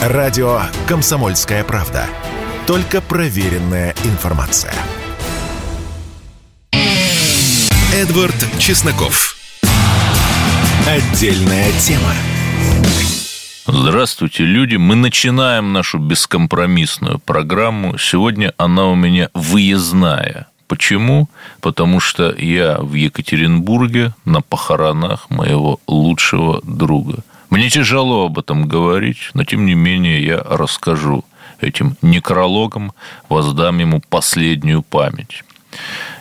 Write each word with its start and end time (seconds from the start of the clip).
Радио 0.00 0.62
«Комсомольская 0.88 1.62
правда». 1.62 2.06
Только 2.66 3.02
проверенная 3.02 3.94
информация. 4.04 4.72
Эдвард 7.92 8.34
Чесноков. 8.58 9.36
Отдельная 10.88 11.70
тема. 11.72 12.14
Здравствуйте, 13.66 14.44
люди. 14.44 14.76
Мы 14.76 14.96
начинаем 14.96 15.74
нашу 15.74 15.98
бескомпромиссную 15.98 17.18
программу. 17.18 17.98
Сегодня 17.98 18.54
она 18.56 18.86
у 18.86 18.94
меня 18.94 19.28
выездная. 19.34 20.46
Почему? 20.66 21.28
Потому 21.60 22.00
что 22.00 22.32
я 22.32 22.78
в 22.78 22.94
Екатеринбурге 22.94 24.14
на 24.24 24.40
похоронах 24.40 25.28
моего 25.28 25.78
лучшего 25.86 26.62
друга. 26.62 27.22
Мне 27.50 27.68
тяжело 27.68 28.26
об 28.26 28.38
этом 28.38 28.68
говорить, 28.68 29.30
но 29.34 29.44
тем 29.44 29.66
не 29.66 29.74
менее 29.74 30.24
я 30.24 30.38
расскажу 30.38 31.24
этим 31.60 31.96
некрологом, 32.00 32.92
воздам 33.28 33.78
ему 33.78 34.00
последнюю 34.08 34.82
память. 34.82 35.42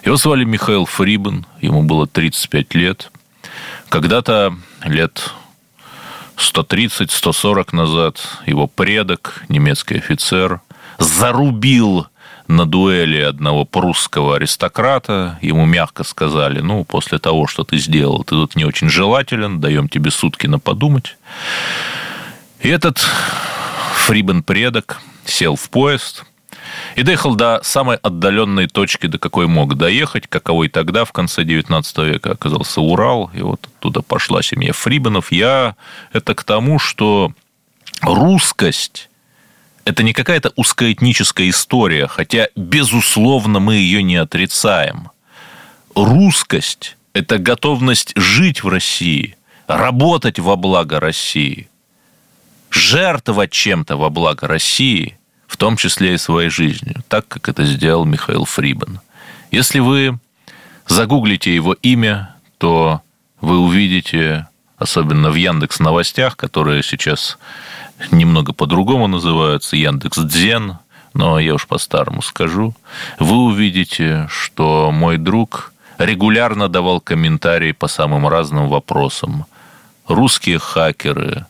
Его 0.04 0.16
звали 0.16 0.44
Михаил 0.44 0.86
Фрибен, 0.86 1.46
ему 1.62 1.84
было 1.84 2.08
35 2.08 2.74
лет. 2.74 3.12
Когда-то 3.90 4.56
лет 4.84 5.34
130-140 6.36 7.76
назад 7.76 8.20
его 8.46 8.68
предок, 8.68 9.44
немецкий 9.50 9.98
офицер, 9.98 10.62
зарубил 10.98 12.08
на 12.50 12.66
дуэли 12.66 13.22
одного 13.22 13.64
прусского 13.64 14.36
аристократа. 14.36 15.38
Ему 15.40 15.66
мягко 15.66 16.04
сказали, 16.04 16.62
ну, 16.62 16.84
после 16.84 17.20
того, 17.20 17.46
что 17.46 17.64
ты 17.64 17.78
сделал, 17.78 18.24
ты 18.24 18.32
тут 18.32 18.56
не 18.56 18.66
очень 18.66 18.90
желателен, 18.90 19.62
даем 19.62 19.88
тебе 19.88 20.10
сутки 20.10 20.48
на 20.48 20.58
подумать. 20.60 21.16
И 22.60 22.68
этот 22.68 22.98
Фрибен 24.08 24.42
предок 24.42 25.00
сел 25.26 25.56
в 25.56 25.70
поезд 25.70 26.26
и 26.96 27.04
доехал 27.04 27.36
до 27.36 27.62
самой 27.64 27.98
отдаленной 27.98 28.68
точки, 28.68 29.06
до 29.06 29.20
какой 29.20 29.46
мог 29.46 29.78
доехать, 29.78 30.28
каковой 30.28 30.70
тогда, 30.70 31.06
в 31.06 31.12
конце 31.12 31.44
19 31.44 31.98
века, 32.00 32.32
оказался 32.32 32.82
Урал, 32.82 33.30
и 33.36 33.42
вот 33.42 33.68
оттуда 33.68 34.02
пошла 34.02 34.42
семья 34.42 34.74
Фрибенов. 34.74 35.32
Я 35.32 35.76
это 36.14 36.34
к 36.34 36.44
тому, 36.44 36.80
что 36.80 37.32
русскость– 38.02 39.09
это 39.90 40.04
не 40.04 40.14
какая-то 40.14 40.52
узкоэтническая 40.56 41.50
история, 41.50 42.08
хотя, 42.08 42.48
безусловно, 42.56 43.60
мы 43.60 43.76
ее 43.76 44.04
не 44.04 44.16
отрицаем. 44.16 45.10
Русскость– 45.96 46.98
это 47.14 47.38
готовность 47.38 48.14
жить 48.16 48.64
в 48.64 48.68
России, 48.68 49.36
работать 49.68 50.40
во 50.40 50.56
благо 50.56 51.00
России, 51.00 51.70
жертвовать 52.70 53.52
чем-то 53.52 53.98
во 53.98 54.10
благо 54.10 54.48
России– 54.48 55.16
в 55.50 55.58
том 55.58 55.76
числе 55.78 56.14
и 56.14 56.18
своей 56.18 56.50
жизнью, 56.50 57.04
так 57.10 57.28
как 57.28 57.50
это 57.50 57.66
сделал 57.66 58.06
Михаил 58.06 58.46
Фрибен. 58.46 59.00
Если 59.50 59.80
вы 59.80 60.20
загуглите 60.88 61.54
его 61.54 61.74
имя, 61.74 62.36
то 62.60 63.02
вы 63.42 63.58
увидите, 63.58 64.48
особенно 64.78 65.32
в 65.32 65.36
Яндекс 65.36 65.80
Новостях, 65.80 66.38
которые 66.38 66.84
сейчас 66.84 67.40
немного 68.12 68.54
по-другому 68.54 69.08
называются, 69.08 69.76
Яндекс 69.76 70.20
Дзен, 70.20 70.78
но 71.14 71.40
я 71.40 71.56
уж 71.56 71.68
по-старому 71.68 72.22
скажу, 72.22 72.76
вы 73.20 73.38
увидите, 73.38 74.28
что 74.30 74.92
мой 74.92 75.18
друг 75.18 75.74
регулярно 75.98 76.70
давал 76.70 77.02
комментарии 77.02 77.72
по 77.72 77.88
самым 77.88 78.28
разным 78.28 78.68
вопросам. 78.68 79.46
Русские 80.08 80.60
хакеры, 80.60 81.46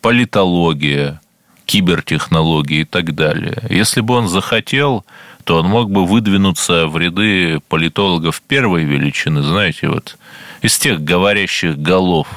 политология, 0.00 1.20
кибертехнологии 1.66 2.80
и 2.80 2.84
так 2.84 3.14
далее. 3.14 3.62
Если 3.70 4.00
бы 4.00 4.14
он 4.14 4.28
захотел, 4.28 5.04
то 5.44 5.58
он 5.58 5.66
мог 5.66 5.90
бы 5.90 6.06
выдвинуться 6.06 6.86
в 6.86 6.96
ряды 6.98 7.60
политологов 7.68 8.42
первой 8.42 8.84
величины, 8.84 9.42
знаете, 9.42 9.88
вот 9.88 10.16
из 10.62 10.78
тех 10.78 11.02
говорящих 11.02 11.78
голов, 11.78 12.28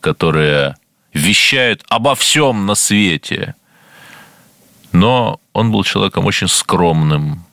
которые 0.00 0.76
вещают 1.16 1.84
обо 1.88 2.14
всем 2.14 2.66
на 2.66 2.74
свете. 2.74 3.54
Но 4.92 5.40
он 5.52 5.72
был 5.72 5.84
человеком 5.84 6.24
очень 6.26 6.48
скромным. 6.48 7.44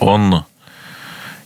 Он 0.00 0.44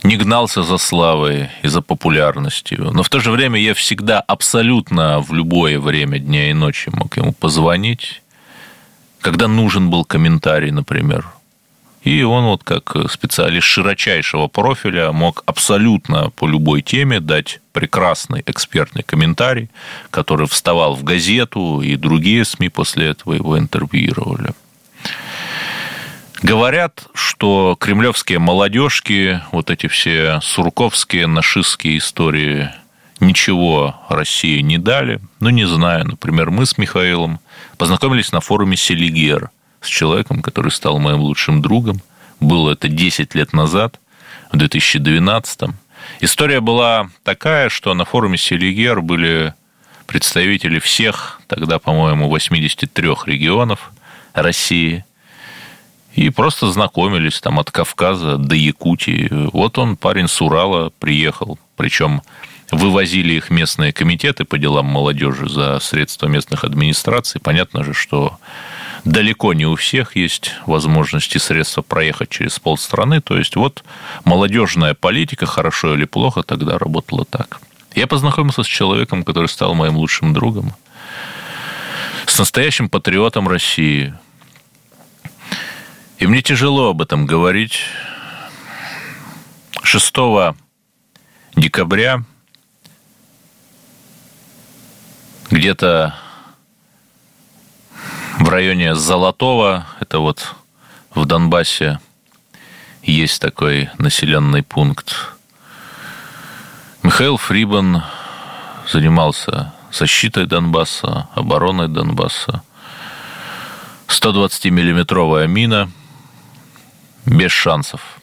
не 0.03 0.17
гнался 0.17 0.63
за 0.63 0.79
славой 0.79 1.51
и 1.63 1.69
за 1.69 1.83
популярностью. 1.83 2.91
Но 2.93 3.03
в 3.03 3.09
то 3.09 3.21
же 3.21 3.31
время 3.31 3.61
я 3.61 3.75
всегда 3.75 4.21
абсолютно 4.21 5.21
в 5.21 5.33
любое 5.33 5.79
время 5.79 6.19
дня 6.19 6.51
и 6.51 6.53
ночи 6.53 6.91
мог 6.93 7.17
ему 7.17 7.33
позвонить 7.33 8.23
когда 9.23 9.49
нужен 9.49 9.89
был 9.89 10.05
комментарий, 10.05 10.71
например. 10.71 11.27
И 12.03 12.23
он 12.23 12.45
вот 12.45 12.65
как 12.65 12.97
специалист 13.11 13.67
широчайшего 13.67 14.49
профиля 14.49 15.13
мог 15.13 15.45
абсолютно 15.47 16.31
по 16.31 16.49
любой 16.49 16.83
теме 16.83 17.21
дать 17.21 17.61
прекрасный 17.73 18.43
экспертный 18.45 19.05
комментарий, 19.05 19.71
который 20.11 20.49
вставал 20.49 20.95
в 20.97 21.05
газету, 21.05 21.81
и 21.81 21.95
другие 21.95 22.45
СМИ 22.45 22.71
после 22.71 23.11
этого 23.11 23.35
его 23.35 23.57
интервьюировали. 23.57 24.51
Говорят, 26.43 27.05
что 27.15 27.77
кремлевские 27.79 28.41
молодежки, 28.41 29.41
вот 29.53 29.71
эти 29.71 29.87
все 29.87 30.41
сурковские, 30.43 31.29
нашистские 31.29 31.99
истории 31.99 32.69
ничего 33.21 33.95
России 34.09 34.61
не 34.61 34.79
дали. 34.79 35.21
Ну, 35.39 35.51
не 35.51 35.69
знаю. 35.69 36.05
Например, 36.05 36.51
мы 36.51 36.67
с 36.67 36.77
Михаилом 36.79 37.39
познакомились 37.79 38.33
на 38.33 38.41
форуме 38.41 38.77
Селигер 38.77 39.51
с 39.83 39.87
человеком, 39.87 40.43
который 40.43 40.71
стал 40.71 40.99
моим 40.99 41.21
лучшим 41.21 41.61
другом. 41.61 42.01
Было 42.41 42.73
это 42.73 42.89
10 42.89 43.35
лет 43.35 43.53
назад, 43.53 44.01
в 44.53 44.57
2012. 44.57 45.71
История 46.21 46.61
была 46.61 47.11
такая, 47.23 47.69
что 47.69 47.95
на 47.95 48.05
форуме 48.05 48.39
Селигер 48.39 49.01
были 49.03 49.55
представители 50.07 50.79
всех, 50.79 51.41
тогда, 51.47 51.79
по-моему, 51.79 52.29
83 52.29 53.09
регионов 53.27 53.93
России, 54.35 55.05
и 56.15 56.29
просто 56.29 56.71
знакомились 56.71 57.41
там 57.41 57.59
от 57.59 57.71
Кавказа 57.71 58.37
до 58.37 58.55
Якутии. 58.55 59.29
Вот 59.53 59.79
он, 59.79 59.97
парень 59.97 60.29
с 60.29 60.41
Урала, 60.43 60.91
приехал. 60.99 61.59
Причем 61.77 62.23
вывозили 62.71 63.35
их 63.35 63.51
местные 63.51 63.93
комитеты 63.93 64.45
по 64.45 64.59
делам 64.59 64.87
молодежи 64.87 65.49
за 65.49 65.79
средства 65.81 66.27
местных 66.27 66.65
администраций. 66.65 67.41
Понятно 67.41 67.83
же, 67.83 67.95
что 67.95 68.39
далеко 69.05 69.53
не 69.53 69.67
у 69.67 69.75
всех 69.77 70.17
есть 70.17 70.53
возможности 70.67 71.39
средства 71.39 71.83
проехать 71.83 72.31
через 72.31 72.59
полстраны. 72.59 73.21
То 73.21 73.37
есть, 73.37 73.57
вот 73.57 73.85
молодежная 74.25 74.95
политика, 74.95 75.47
хорошо 75.47 75.95
или 75.95 76.05
плохо, 76.05 76.43
тогда 76.43 76.79
работала 76.79 77.25
так. 77.25 77.61
Я 77.95 78.07
познакомился 78.07 78.63
с 78.63 78.67
человеком, 78.67 79.23
который 79.25 79.49
стал 79.49 79.75
моим 79.75 79.97
лучшим 79.97 80.33
другом, 80.33 80.75
с 82.27 82.39
настоящим 82.39 82.89
патриотом 82.89 83.49
России. 83.49 84.15
И 86.19 86.27
мне 86.27 86.41
тяжело 86.41 86.91
об 86.91 87.03
этом 87.03 87.27
говорить. 87.27 87.81
6 89.83 90.15
декабря 91.57 92.23
где-то 95.51 96.15
в 98.43 98.49
районе 98.49 98.97
Золотого, 98.97 99.87
это 100.01 100.19
вот 100.19 100.57
в 101.15 101.27
Донбассе, 101.27 102.01
есть 103.05 103.41
такой 103.41 103.89
населенный 103.99 104.65
пункт. 104.65 105.15
Михаил 107.05 107.37
Фрибан 107.37 108.03
занимался 108.89 109.73
защитой 109.93 110.47
Донбасса, 110.47 111.29
обороной 111.37 111.87
Донбасса. 111.87 112.63
120-миллиметровая 114.09 115.47
мина 115.47 115.89
без 117.25 117.53
шансов. 117.53 118.21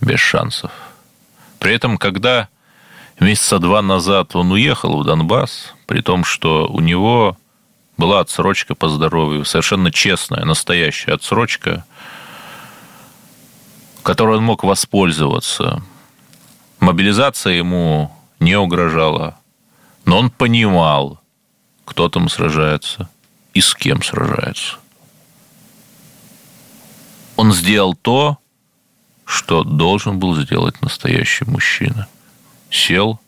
Без 0.00 0.20
шансов. 0.20 0.70
При 1.58 1.74
этом, 1.74 1.98
когда 1.98 2.48
месяца 3.18 3.58
два 3.58 3.82
назад 3.82 4.36
он 4.36 4.52
уехал 4.52 5.00
в 5.00 5.04
Донбасс, 5.04 5.74
при 5.86 6.02
том, 6.02 6.24
что 6.24 6.68
у 6.68 6.80
него 6.80 7.36
была 8.00 8.20
отсрочка 8.20 8.74
по 8.74 8.88
здоровью, 8.88 9.44
совершенно 9.44 9.92
честная, 9.92 10.44
настоящая 10.44 11.12
отсрочка, 11.12 11.84
которой 14.02 14.38
он 14.38 14.44
мог 14.44 14.64
воспользоваться. 14.64 15.82
Мобилизация 16.80 17.52
ему 17.52 18.10
не 18.40 18.56
угрожала, 18.56 19.38
но 20.04 20.18
он 20.18 20.30
понимал, 20.30 21.20
кто 21.84 22.08
там 22.08 22.28
сражается 22.28 23.08
и 23.54 23.60
с 23.60 23.74
кем 23.74 24.02
сражается. 24.02 24.78
Он 27.36 27.52
сделал 27.52 27.94
то, 27.94 28.38
что 29.24 29.62
должен 29.62 30.18
был 30.18 30.34
сделать 30.34 30.82
настоящий 30.82 31.44
мужчина– 31.44 32.08
сел 32.70 33.20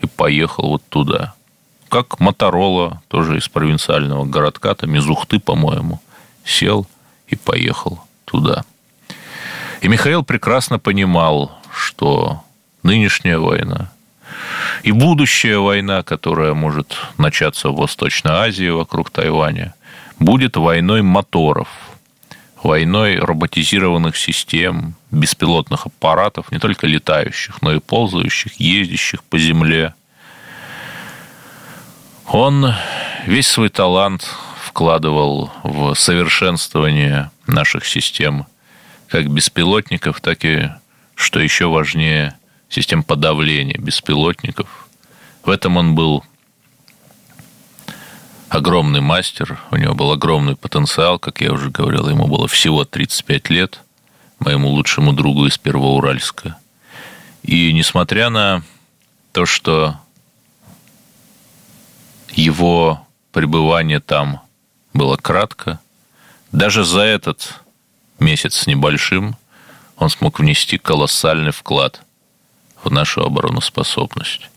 и 0.00 0.06
поехал 0.06 0.68
вот 0.68 0.82
туда, 0.88 1.34
как 1.92 2.20
Моторола, 2.20 3.02
тоже 3.08 3.36
из 3.36 3.50
провинциального 3.50 4.24
городка, 4.24 4.74
там 4.74 4.94
из 4.96 5.06
Ухты, 5.06 5.38
по-моему, 5.38 6.00
сел 6.42 6.86
и 7.28 7.36
поехал 7.36 8.00
туда. 8.24 8.64
И 9.82 9.88
Михаил 9.88 10.24
прекрасно 10.24 10.78
понимал, 10.78 11.52
что 11.70 12.42
нынешняя 12.82 13.38
война 13.38 13.92
и 14.82 14.90
будущая 14.90 15.58
война, 15.58 16.02
которая 16.02 16.54
может 16.54 16.96
начаться 17.18 17.68
в 17.68 17.76
Восточной 17.76 18.32
Азии 18.32 18.70
вокруг 18.70 19.10
Тайваня, 19.10 19.74
будет 20.18 20.56
войной 20.56 21.02
моторов, 21.02 21.68
войной 22.62 23.18
роботизированных 23.18 24.16
систем, 24.16 24.94
беспилотных 25.10 25.84
аппаратов, 25.84 26.50
не 26.52 26.58
только 26.58 26.86
летающих, 26.86 27.60
но 27.60 27.74
и 27.74 27.80
ползающих, 27.80 28.54
ездящих 28.58 29.22
по 29.24 29.38
земле. 29.38 29.92
Он 32.32 32.72
весь 33.26 33.46
свой 33.46 33.68
талант 33.68 34.26
вкладывал 34.64 35.52
в 35.64 35.94
совершенствование 35.94 37.30
наших 37.46 37.84
систем, 37.84 38.46
как 39.08 39.30
беспилотников, 39.30 40.22
так 40.22 40.42
и, 40.46 40.70
что 41.14 41.40
еще 41.40 41.66
важнее, 41.66 42.34
систем 42.70 43.02
подавления 43.02 43.76
беспилотников. 43.76 44.88
В 45.44 45.50
этом 45.50 45.76
он 45.76 45.94
был 45.94 46.24
огромный 48.48 49.02
мастер, 49.02 49.60
у 49.70 49.76
него 49.76 49.94
был 49.94 50.10
огромный 50.10 50.56
потенциал, 50.56 51.18
как 51.18 51.42
я 51.42 51.52
уже 51.52 51.68
говорил, 51.68 52.08
ему 52.08 52.28
было 52.28 52.48
всего 52.48 52.86
35 52.86 53.50
лет, 53.50 53.80
моему 54.38 54.70
лучшему 54.70 55.12
другу 55.12 55.44
из 55.44 55.58
Первоуральска. 55.58 56.56
И 57.42 57.70
несмотря 57.74 58.30
на 58.30 58.62
то, 59.32 59.44
что 59.44 59.98
его 62.32 63.06
пребывание 63.32 64.00
там 64.00 64.40
было 64.92 65.16
кратко, 65.16 65.80
даже 66.50 66.84
за 66.84 67.00
этот 67.00 67.60
месяц 68.18 68.54
с 68.56 68.66
небольшим 68.66 69.36
он 69.96 70.10
смог 70.10 70.38
внести 70.38 70.78
колоссальный 70.78 71.52
вклад 71.52 72.02
в 72.82 72.90
нашу 72.90 73.22
обороноспособность. 73.22 74.50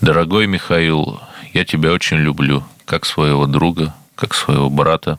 Дорогой 0.00 0.46
Михаил, 0.46 1.20
я 1.52 1.64
тебя 1.64 1.92
очень 1.92 2.18
люблю, 2.18 2.64
как 2.84 3.06
своего 3.06 3.46
друга, 3.46 3.94
как 4.14 4.34
своего 4.34 4.68
брата. 4.70 5.18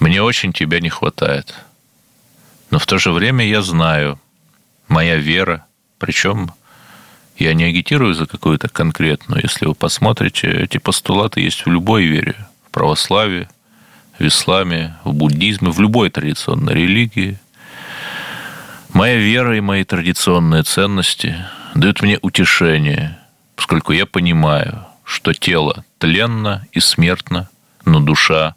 Мне 0.00 0.22
очень 0.22 0.52
тебя 0.52 0.80
не 0.80 0.90
хватает. 0.90 1.54
Но 2.70 2.78
в 2.78 2.86
то 2.86 2.98
же 2.98 3.12
время 3.12 3.46
я 3.46 3.62
знаю, 3.62 4.20
моя 4.88 5.16
вера, 5.16 5.66
причем 5.98 6.52
я 7.38 7.54
не 7.54 7.64
агитирую 7.64 8.14
за 8.14 8.26
какую-то 8.26 8.68
конкретную. 8.68 9.42
Если 9.42 9.66
вы 9.66 9.74
посмотрите, 9.74 10.48
эти 10.48 10.78
постулаты 10.78 11.40
есть 11.40 11.64
в 11.64 11.70
любой 11.70 12.04
вере. 12.04 12.34
В 12.66 12.70
православии, 12.70 13.48
в 14.18 14.26
исламе, 14.26 14.96
в 15.04 15.12
буддизме, 15.12 15.70
в 15.70 15.80
любой 15.80 16.10
традиционной 16.10 16.74
религии. 16.74 17.38
Моя 18.92 19.16
вера 19.16 19.56
и 19.56 19.60
мои 19.60 19.84
традиционные 19.84 20.62
ценности 20.64 21.36
дают 21.74 22.02
мне 22.02 22.18
утешение, 22.22 23.18
поскольку 23.54 23.92
я 23.92 24.06
понимаю, 24.06 24.84
что 25.04 25.32
тело 25.32 25.84
тленно 25.98 26.66
и 26.72 26.80
смертно, 26.80 27.48
но 27.84 28.00
душа 28.00 28.54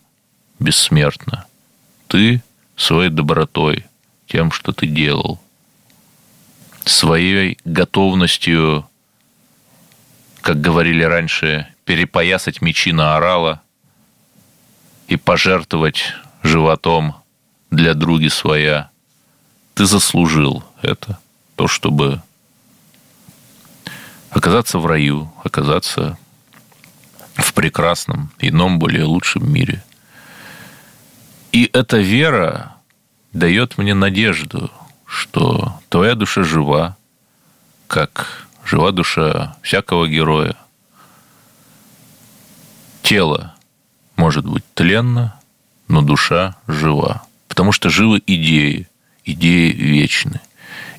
бессмертна. 0.60 1.46
Ты 2.08 2.42
своей 2.76 3.10
добротой, 3.10 3.86
тем, 4.28 4.52
что 4.52 4.72
ты 4.72 4.88
делал, 4.88 5.40
своей 6.86 7.58
готовностью, 7.66 8.88
как 10.42 10.62
говорили 10.62 11.04
раньше, 11.04 11.68
перепоясать 11.86 12.62
мечи 12.62 12.92
на 12.92 13.16
орала 13.16 13.62
и 15.08 15.16
пожертвовать 15.16 16.14
животом 16.44 17.16
для 17.70 17.94
други 17.94 18.30
своя. 18.30 18.90
Ты 19.74 19.86
заслужил 19.86 20.64
это, 20.82 21.20
то, 21.56 21.68
чтобы 21.68 22.22
оказаться 24.30 24.80
в 24.80 24.86
раю, 24.86 25.32
оказаться 25.44 26.18
в 27.36 27.54
прекрасном, 27.54 28.32
ином, 28.40 28.80
более 28.80 29.04
лучшем 29.04 29.52
мире. 29.52 29.84
И 31.52 31.70
эта 31.74 31.98
вера 31.98 32.76
дает 33.34 33.78
мне 33.78 33.94
надежду, 33.94 34.72
что 35.12 35.78
твоя 35.90 36.16
душа 36.16 36.44
жива, 36.44 36.96
как 37.88 38.48
жива 38.66 38.94
душа 38.94 39.58
всякого 39.62 40.08
героя. 40.08 40.56
Тело 43.02 43.54
может 44.16 44.46
быть 44.46 44.64
тленно, 44.74 45.38
но 45.90 46.02
душа 46.02 46.56
жива, 46.66 47.24
потому 47.50 47.74
что 47.74 47.90
живы 47.90 48.22
идеи, 48.26 48.88
идеи 49.26 49.72
вечны. 49.72 50.40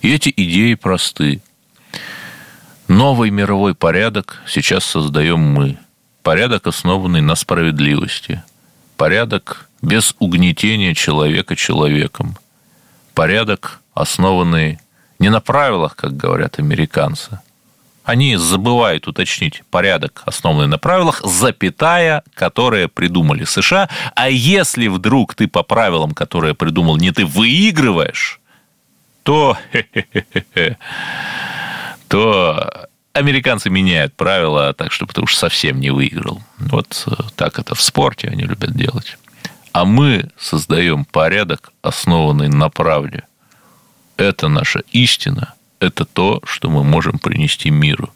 И 0.02 0.12
эти 0.12 0.30
идеи 0.36 0.74
просты. 0.74 1.40
Новый 2.88 3.30
мировой 3.30 3.74
порядок 3.74 4.42
сейчас 4.46 4.84
создаем 4.84 5.40
мы. 5.40 5.78
Порядок, 6.22 6.66
основанный 6.66 7.22
на 7.22 7.34
справедливости. 7.34 8.42
Порядок 8.98 9.70
без 9.80 10.14
угнетения 10.18 10.94
человека 10.94 11.56
человеком. 11.56 12.36
Порядок, 13.14 13.81
основанный 13.94 14.78
не 15.18 15.30
на 15.30 15.40
правилах, 15.40 15.96
как 15.96 16.16
говорят 16.16 16.58
американцы. 16.58 17.40
Они 18.04 18.36
забывают 18.36 19.06
уточнить 19.06 19.62
порядок, 19.70 20.22
основанный 20.26 20.66
на 20.66 20.78
правилах, 20.78 21.20
запятая, 21.24 22.24
которые 22.34 22.88
придумали 22.88 23.44
США. 23.44 23.88
А 24.16 24.28
если 24.28 24.88
вдруг 24.88 25.36
ты 25.36 25.46
по 25.46 25.62
правилам, 25.62 26.12
которые 26.12 26.54
придумал 26.54 26.96
не 26.96 27.12
ты, 27.12 27.24
выигрываешь, 27.24 28.40
то 29.22 29.56
то 32.08 32.88
американцы 33.12 33.70
меняют 33.70 34.14
правила 34.14 34.72
так, 34.72 34.90
чтобы 34.90 35.12
ты 35.12 35.20
уж 35.20 35.36
совсем 35.36 35.78
не 35.78 35.90
выиграл. 35.90 36.42
Вот 36.58 37.04
э, 37.06 37.12
так 37.36 37.60
это 37.60 37.76
в 37.76 37.82
спорте 37.82 38.28
они 38.28 38.42
любят 38.42 38.72
делать. 38.74 39.16
А 39.72 39.84
мы 39.84 40.28
создаем 40.36 41.04
порядок, 41.04 41.72
основанный 41.82 42.48
на 42.48 42.68
правде. 42.68 43.22
Это 44.16 44.48
наша 44.48 44.80
истина, 44.90 45.54
это 45.80 46.04
то, 46.04 46.40
что 46.44 46.70
мы 46.70 46.84
можем 46.84 47.18
принести 47.18 47.70
миру. 47.70 48.10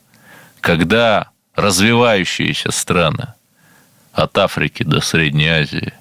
Когда 0.61 1.31
развивающиеся 1.55 2.71
страны 2.71 3.35
от 4.13 4.37
Африки 4.39 4.83
до 4.83 5.01
Средней 5.01 5.49
Азии 5.49 5.93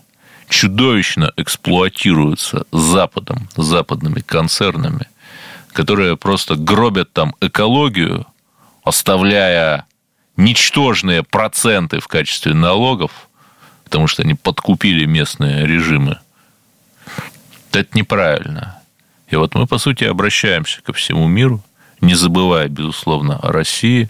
чудовищно 0.50 1.32
эксплуатируются 1.38 2.66
Западом, 2.72 3.50
западными 3.56 4.20
концернами, 4.20 5.08
которые 5.72 6.18
просто 6.18 6.56
гробят 6.56 7.12
там 7.14 7.36
экологию, 7.42 8.26
оставляя 8.84 9.86
ничтожные 10.38 11.24
проценты 11.24 12.00
в 12.00 12.08
качестве 12.08 12.54
налогов, 12.54 13.30
потому 13.84 14.08
что 14.08 14.24
они 14.24 14.36
подкупили 14.36 15.06
местные 15.06 15.66
режимы. 15.66 16.20
Это 17.72 17.98
неправильно. 17.98 18.82
И 19.28 19.36
вот 19.36 19.56
мы, 19.56 19.66
по 19.68 19.78
сути, 19.78 20.04
обращаемся 20.04 20.82
ко 20.82 20.94
всему 20.94 21.28
миру, 21.28 21.64
не 22.02 22.16
забывая, 22.16 22.68
безусловно, 22.68 23.38
о 23.38 23.52
России, 23.52 24.10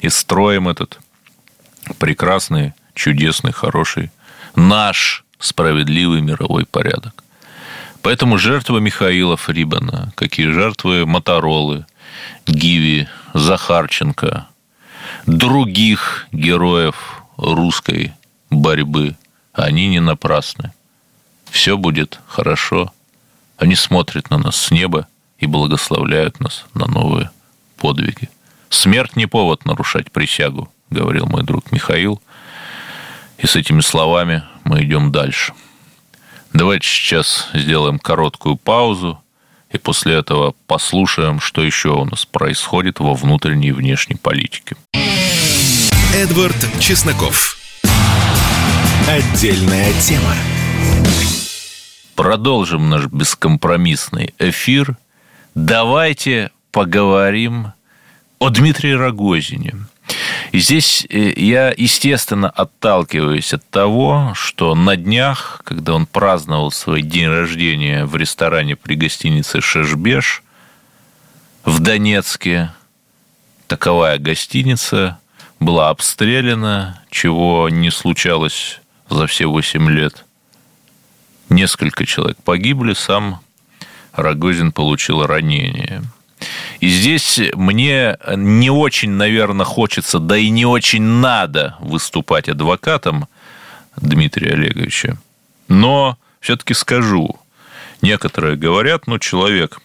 и 0.00 0.08
строим 0.08 0.68
этот 0.68 0.98
прекрасный, 1.98 2.72
чудесный, 2.94 3.52
хороший, 3.52 4.10
наш 4.54 5.24
справедливый 5.38 6.22
мировой 6.22 6.64
порядок. 6.64 7.22
Поэтому 8.02 8.38
жертвы 8.38 8.80
Михаила 8.80 9.36
Фрибана, 9.36 10.12
какие 10.14 10.48
жертвы 10.48 11.06
Моторолы, 11.06 11.86
Гиви, 12.46 13.08
Захарченко, 13.32 14.46
других 15.26 16.26
героев 16.32 17.22
русской 17.36 18.12
борьбы, 18.50 19.16
они 19.52 19.88
не 19.88 20.00
напрасны. 20.00 20.72
Все 21.50 21.76
будет 21.76 22.20
хорошо. 22.26 22.92
Они 23.56 23.74
смотрят 23.74 24.30
на 24.30 24.38
нас 24.38 24.56
с 24.56 24.70
неба 24.70 25.06
и 25.38 25.46
благословляют 25.46 26.40
нас 26.40 26.64
на 26.74 26.86
новые 26.86 27.30
подвиги. 27.76 28.28
Смерть 28.68 29.16
не 29.16 29.26
повод 29.26 29.64
нарушать 29.64 30.10
присягу, 30.10 30.68
говорил 30.90 31.26
мой 31.26 31.44
друг 31.44 31.70
Михаил. 31.70 32.20
И 33.38 33.46
с 33.46 33.56
этими 33.56 33.80
словами 33.80 34.42
мы 34.64 34.82
идем 34.84 35.12
дальше. 35.12 35.52
Давайте 36.52 36.86
сейчас 36.86 37.48
сделаем 37.52 37.98
короткую 37.98 38.56
паузу 38.56 39.20
и 39.70 39.78
после 39.78 40.14
этого 40.14 40.54
послушаем, 40.68 41.40
что 41.40 41.62
еще 41.62 41.90
у 41.90 42.04
нас 42.04 42.24
происходит 42.24 43.00
во 43.00 43.14
внутренней 43.14 43.68
и 43.68 43.72
внешней 43.72 44.14
политике. 44.14 44.76
Эдвард 46.14 46.56
Чесноков. 46.78 47.58
Отдельная 49.08 49.92
тема. 50.00 50.34
Продолжим 52.14 52.90
наш 52.90 53.06
бескомпромиссный 53.06 54.34
эфир. 54.38 54.96
Давайте 55.56 56.52
поговорим 56.70 57.72
о 58.38 58.50
Дмитрии 58.50 58.92
Рогозине. 58.92 59.74
И 60.52 60.60
здесь 60.60 61.04
э, 61.10 61.32
я, 61.34 61.74
естественно, 61.76 62.48
отталкиваюсь 62.50 63.52
от 63.52 63.68
того, 63.68 64.32
что 64.36 64.76
на 64.76 64.94
днях, 64.94 65.60
когда 65.64 65.94
он 65.94 66.06
праздновал 66.06 66.70
свой 66.70 67.02
день 67.02 67.26
рождения 67.26 68.04
в 68.04 68.14
ресторане 68.14 68.76
при 68.76 68.94
гостинице 68.94 69.60
«Шешбеш» 69.60 70.44
в 71.64 71.80
Донецке, 71.80 72.70
таковая 73.66 74.18
гостиница 74.18 75.18
была 75.58 75.88
обстреляна, 75.88 77.02
чего 77.10 77.68
не 77.68 77.90
случалось 77.90 78.80
за 79.10 79.26
все 79.26 79.46
8 79.46 79.90
лет. 79.90 80.23
Несколько 81.48 82.06
человек 82.06 82.36
погибли, 82.42 82.94
сам 82.94 83.40
Рогозин 84.12 84.72
получил 84.72 85.26
ранение. 85.26 86.02
И 86.80 86.88
здесь 86.88 87.40
мне 87.54 88.18
не 88.36 88.70
очень, 88.70 89.10
наверное, 89.10 89.64
хочется, 89.64 90.18
да 90.18 90.36
и 90.36 90.50
не 90.50 90.66
очень 90.66 91.02
надо 91.02 91.76
выступать 91.80 92.48
адвокатом 92.48 93.28
Дмитрия 93.96 94.52
Олеговича. 94.52 95.16
Но 95.68 96.18
все-таки 96.40 96.74
скажу. 96.74 97.38
Некоторые 98.02 98.56
говорят, 98.56 99.06
ну, 99.06 99.18
человек, 99.18 99.80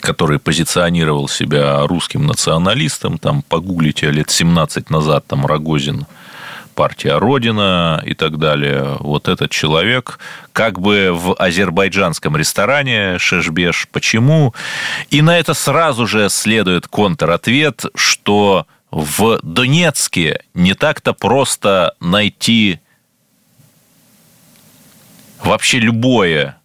который 0.00 0.38
позиционировал 0.38 1.28
себя 1.28 1.84
русским 1.86 2.26
националистом, 2.26 3.18
там, 3.18 3.42
погуглите 3.42 4.10
лет 4.10 4.30
17 4.30 4.90
назад, 4.90 5.26
там, 5.26 5.46
Рогозин– 5.46 6.06
партия 6.78 7.18
Родина 7.18 8.00
и 8.06 8.14
так 8.14 8.38
далее. 8.38 8.98
Вот 9.00 9.26
этот 9.26 9.50
человек 9.50 10.20
как 10.52 10.78
бы 10.78 11.10
в 11.12 11.34
азербайджанском 11.34 12.36
ресторане 12.36 13.18
Шешбеш. 13.18 13.88
Почему? 13.90 14.54
И 15.10 15.20
на 15.20 15.36
это 15.36 15.54
сразу 15.54 16.06
же 16.06 16.28
следует 16.30 16.86
контратвет, 16.86 17.84
что 17.96 18.68
в 18.92 19.40
Донецке 19.42 20.42
не 20.54 20.74
так-то 20.74 21.14
просто 21.14 21.96
найти 21.98 22.78
вообще 25.42 25.80
любое 25.80 26.57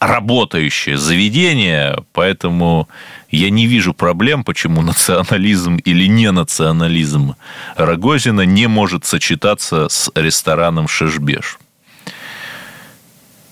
работающее 0.00 0.96
заведение, 0.96 2.04
поэтому 2.12 2.88
я 3.30 3.50
не 3.50 3.66
вижу 3.66 3.94
проблем, 3.94 4.44
почему 4.44 4.82
национализм 4.82 5.76
или 5.76 6.06
не 6.06 6.30
национализм 6.30 7.34
Рогозина 7.76 8.42
не 8.42 8.66
может 8.66 9.04
сочетаться 9.04 9.88
с 9.88 10.10
рестораном 10.14 10.88
Шешбеш. 10.88 11.58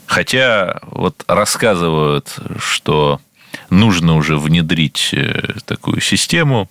Хотя 0.06 0.80
вот 0.82 1.24
рассказывают, 1.26 2.38
что 2.58 3.20
нужно 3.70 4.14
уже 4.14 4.38
внедрить 4.38 5.10
э, 5.12 5.54
такую 5.64 6.00
систему. 6.00 6.70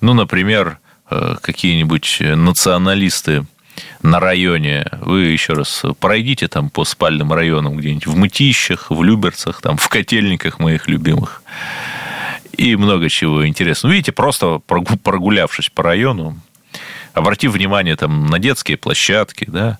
Ну, 0.00 0.14
например, 0.14 0.78
э, 1.10 1.36
какие-нибудь 1.42 2.18
националисты 2.20 3.44
на 4.02 4.20
районе, 4.20 4.86
вы 5.00 5.24
еще 5.24 5.52
раз 5.52 5.82
пройдите 5.98 6.48
там 6.48 6.70
по 6.70 6.84
спальным 6.84 7.32
районам 7.32 7.76
где-нибудь 7.76 8.06
в 8.06 8.16
Мытищах, 8.16 8.90
в 8.90 9.02
Люберцах, 9.02 9.60
там 9.60 9.76
в 9.76 9.88
Котельниках 9.88 10.58
моих 10.58 10.88
любимых 10.88 11.42
и 12.60 12.76
много 12.76 13.08
чего 13.08 13.46
интересного. 13.46 13.92
Видите, 13.92 14.12
просто 14.12 14.58
прогулявшись 14.58 15.70
по 15.70 15.82
району, 15.82 16.38
обратив 17.14 17.52
внимание 17.52 17.96
там 17.96 18.26
на 18.26 18.38
детские 18.38 18.76
площадки, 18.76 19.46
да, 19.48 19.78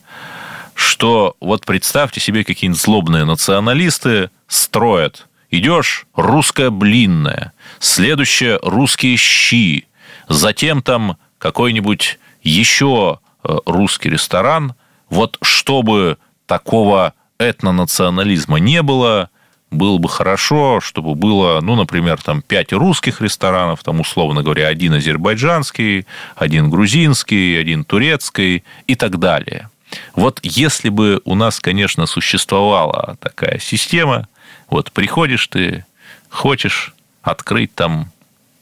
что 0.75 1.37
вот 1.41 1.67
представьте 1.67 2.21
себе, 2.21 2.43
какие-нибудь 2.43 2.81
злобные 2.81 3.25
националисты 3.25 4.31
строят. 4.49 5.27
Идешь, 5.51 6.07
русская 6.15 6.71
блинная, 6.71 7.53
следующее 7.81 8.59
русские 8.63 9.17
щи, 9.17 9.87
затем 10.29 10.81
там 10.81 11.19
какой-нибудь 11.39 12.19
еще 12.43 13.19
русский 13.43 14.11
ресторан. 14.11 14.75
Вот 15.09 15.39
чтобы 15.43 16.19
такого 16.47 17.15
этнонационализма 17.39 18.59
не 18.59 18.83
было, 18.83 19.31
было 19.71 19.99
бы 19.99 20.09
хорошо, 20.09 20.81
чтобы 20.81 21.15
было, 21.15 21.61
ну, 21.61 21.77
например, 21.77 22.21
там 22.21 22.43
пять 22.43 22.73
русских 22.73 23.21
ресторанов, 23.21 23.83
там, 23.83 24.01
условно 24.01 24.43
говоря, 24.43 24.67
один 24.67 24.95
азербайджанский, 24.95 26.07
один 26.37 26.71
грузинский, 26.71 27.57
один 27.57 27.85
турецкий 27.85 28.65
и 28.87 28.95
так 28.97 29.19
далее. 29.19 29.71
Вот 30.15 30.41
если 30.43 30.89
бы 30.89 31.21
у 31.25 31.35
нас, 31.35 31.61
конечно, 31.61 32.07
существовала 32.07 33.17
такая 33.21 33.59
система, 33.59 34.29
вот 34.69 34.93
приходишь 34.93 35.47
ты, 35.49 35.85
хочешь 36.29 36.95
открыть 37.23 37.75
там, 37.75 38.11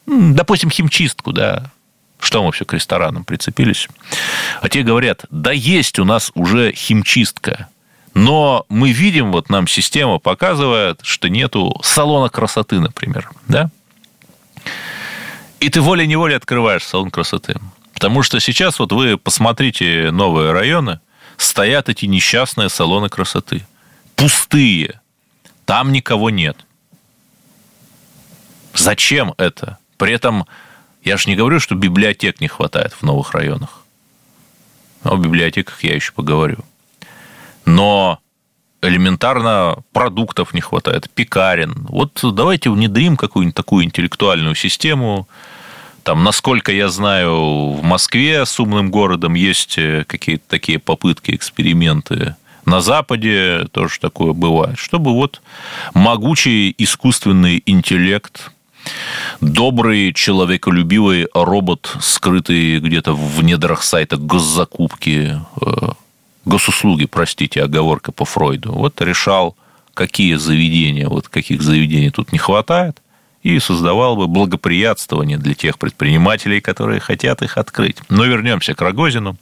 допустим, 0.06 0.70
химчистку, 0.70 1.32
да, 1.32 1.70
что 2.20 2.42
мы 2.44 2.52
все 2.52 2.64
к 2.64 2.72
ресторанам 2.72 3.24
прицепились, 3.24 3.88
а 4.60 4.68
те 4.68 4.82
говорят, 4.82 5.24
да 5.30 5.52
есть 5.52 5.98
у 5.98 6.04
нас 6.04 6.30
уже 6.34 6.72
химчистка, 6.72 7.68
но 8.14 8.66
мы 8.68 8.92
видим, 8.92 9.30
вот 9.32 9.48
нам 9.48 9.66
система 9.68 10.18
показывает, 10.18 11.00
что 11.02 11.28
нету 11.28 11.78
салона 11.82 12.28
красоты, 12.28 12.80
например, 12.80 13.30
да? 13.46 13.70
И 15.60 15.68
ты 15.68 15.80
волей-неволей 15.80 16.36
открываешь 16.36 16.84
салон 16.84 17.10
красоты. 17.10 17.56
Потому 17.94 18.22
что 18.22 18.38
сейчас 18.38 18.78
вот 18.78 18.92
вы 18.92 19.18
посмотрите 19.18 20.10
новые 20.12 20.52
районы, 20.52 21.00
стоят 21.36 21.88
эти 21.88 22.06
несчастные 22.06 22.68
салоны 22.68 23.08
красоты. 23.08 23.66
Пустые. 24.14 25.00
Там 25.64 25.92
никого 25.92 26.30
нет. 26.30 26.56
Зачем 28.74 29.34
это? 29.36 29.78
При 29.96 30.12
этом 30.12 30.46
я 31.02 31.16
же 31.16 31.28
не 31.28 31.36
говорю, 31.36 31.60
что 31.60 31.74
библиотек 31.74 32.40
не 32.40 32.48
хватает 32.48 32.92
в 32.92 33.02
новых 33.02 33.32
районах. 33.32 33.82
О 35.02 35.16
библиотеках 35.16 35.82
я 35.84 35.94
еще 35.94 36.12
поговорю 36.12 36.64
но 37.68 38.18
элементарно 38.82 39.78
продуктов 39.92 40.54
не 40.54 40.60
хватает, 40.60 41.10
пекарен. 41.10 41.86
Вот 41.88 42.18
давайте 42.34 42.70
внедрим 42.70 43.16
какую-нибудь 43.16 43.54
такую 43.54 43.84
интеллектуальную 43.84 44.54
систему. 44.54 45.28
Там, 46.02 46.24
насколько 46.24 46.72
я 46.72 46.88
знаю, 46.88 47.72
в 47.72 47.82
Москве 47.82 48.46
с 48.46 48.58
умным 48.58 48.90
городом 48.90 49.34
есть 49.34 49.76
э, 49.76 50.04
какие-то 50.06 50.44
такие 50.48 50.78
попытки, 50.78 51.34
эксперименты. 51.34 52.36
На 52.64 52.80
Западе 52.80 53.66
тоже 53.72 54.00
такое 54.00 54.32
бывает. 54.32 54.78
Чтобы 54.78 55.12
вот 55.12 55.42
могучий 55.92 56.74
искусственный 56.78 57.62
интеллект, 57.66 58.52
добрый, 59.40 60.12
человеколюбивый 60.12 61.28
робот, 61.34 61.96
скрытый 62.00 62.80
где-то 62.80 63.14
в 63.14 63.42
недрах 63.42 63.82
сайта 63.82 64.16
госзакупки, 64.16 65.40
э, 65.60 65.88
госуслуги, 66.44 67.06
простите, 67.06 67.62
оговорка 67.62 68.12
по 68.12 68.24
Фройду, 68.24 68.72
вот 68.72 69.00
решал, 69.00 69.56
какие 69.94 70.34
заведения, 70.36 71.08
вот 71.08 71.28
каких 71.28 71.62
заведений 71.62 72.10
тут 72.10 72.32
не 72.32 72.38
хватает, 72.38 73.02
и 73.42 73.58
создавал 73.60 74.16
бы 74.16 74.26
благоприятствование 74.26 75.38
для 75.38 75.54
тех 75.54 75.78
предпринимателей, 75.78 76.60
которые 76.60 77.00
хотят 77.00 77.42
их 77.42 77.56
открыть. 77.56 77.96
Но 78.08 78.24
вернемся 78.24 78.74
к 78.74 78.80
Рогозину. 78.80 79.36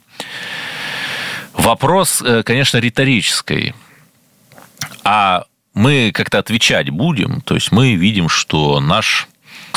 Вопрос, 1.53 2.21
э, 2.21 2.43
конечно, 2.43 2.77
риторический. 2.77 3.73
А 5.03 5.45
мы 5.77 6.11
как-то 6.11 6.39
отвечать 6.39 6.89
будем, 6.89 7.41
то 7.41 7.55
есть 7.55 7.71
мы 7.71 7.93
видим, 7.93 8.29
что 8.29 8.79
наш 8.79 9.27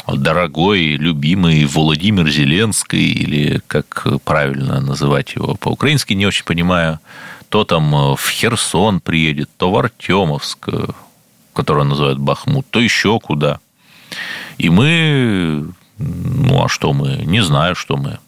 дорогой, 0.07 0.97
любимый 0.97 1.67
Владимир 1.67 2.29
Зеленский, 2.29 3.13
или 3.13 3.61
как 3.67 4.07
правильно 4.25 4.81
называть 4.81 5.35
его 5.35 5.55
по-украински, 5.55 6.15
не 6.15 6.27
очень 6.27 6.45
понимаю, 6.45 6.99
то 7.51 7.65
там 7.65 7.95
э, 7.95 8.17
в 8.17 8.31
Херсон 8.31 9.01
приедет, 9.01 9.51
то 9.57 9.71
в 9.71 9.77
Артемовск, 9.77 10.69
э, 10.69 10.87
который 11.53 11.85
называют 11.85 12.19
Бахмут, 12.19 12.67
то 12.71 12.81
еще 12.81 13.21
куда. 13.21 13.61
И 14.57 14.71
мы, 14.71 15.67
ну 15.99 16.65
а 16.65 16.69
что 16.69 16.93
мы, 16.93 17.23
не 17.27 17.43
знаю, 17.43 17.75
что 17.75 17.97
мы. 17.97 18.19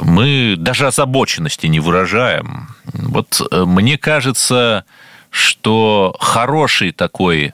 Мы 0.00 0.56
даже 0.58 0.88
озабоченности 0.88 1.68
не 1.68 1.78
выражаем. 1.78 2.68
Вот 2.92 3.40
э, 3.52 3.64
мне 3.64 3.98
кажется, 3.98 4.84
что 5.36 6.16
хороший 6.18 6.92
такой 6.92 7.52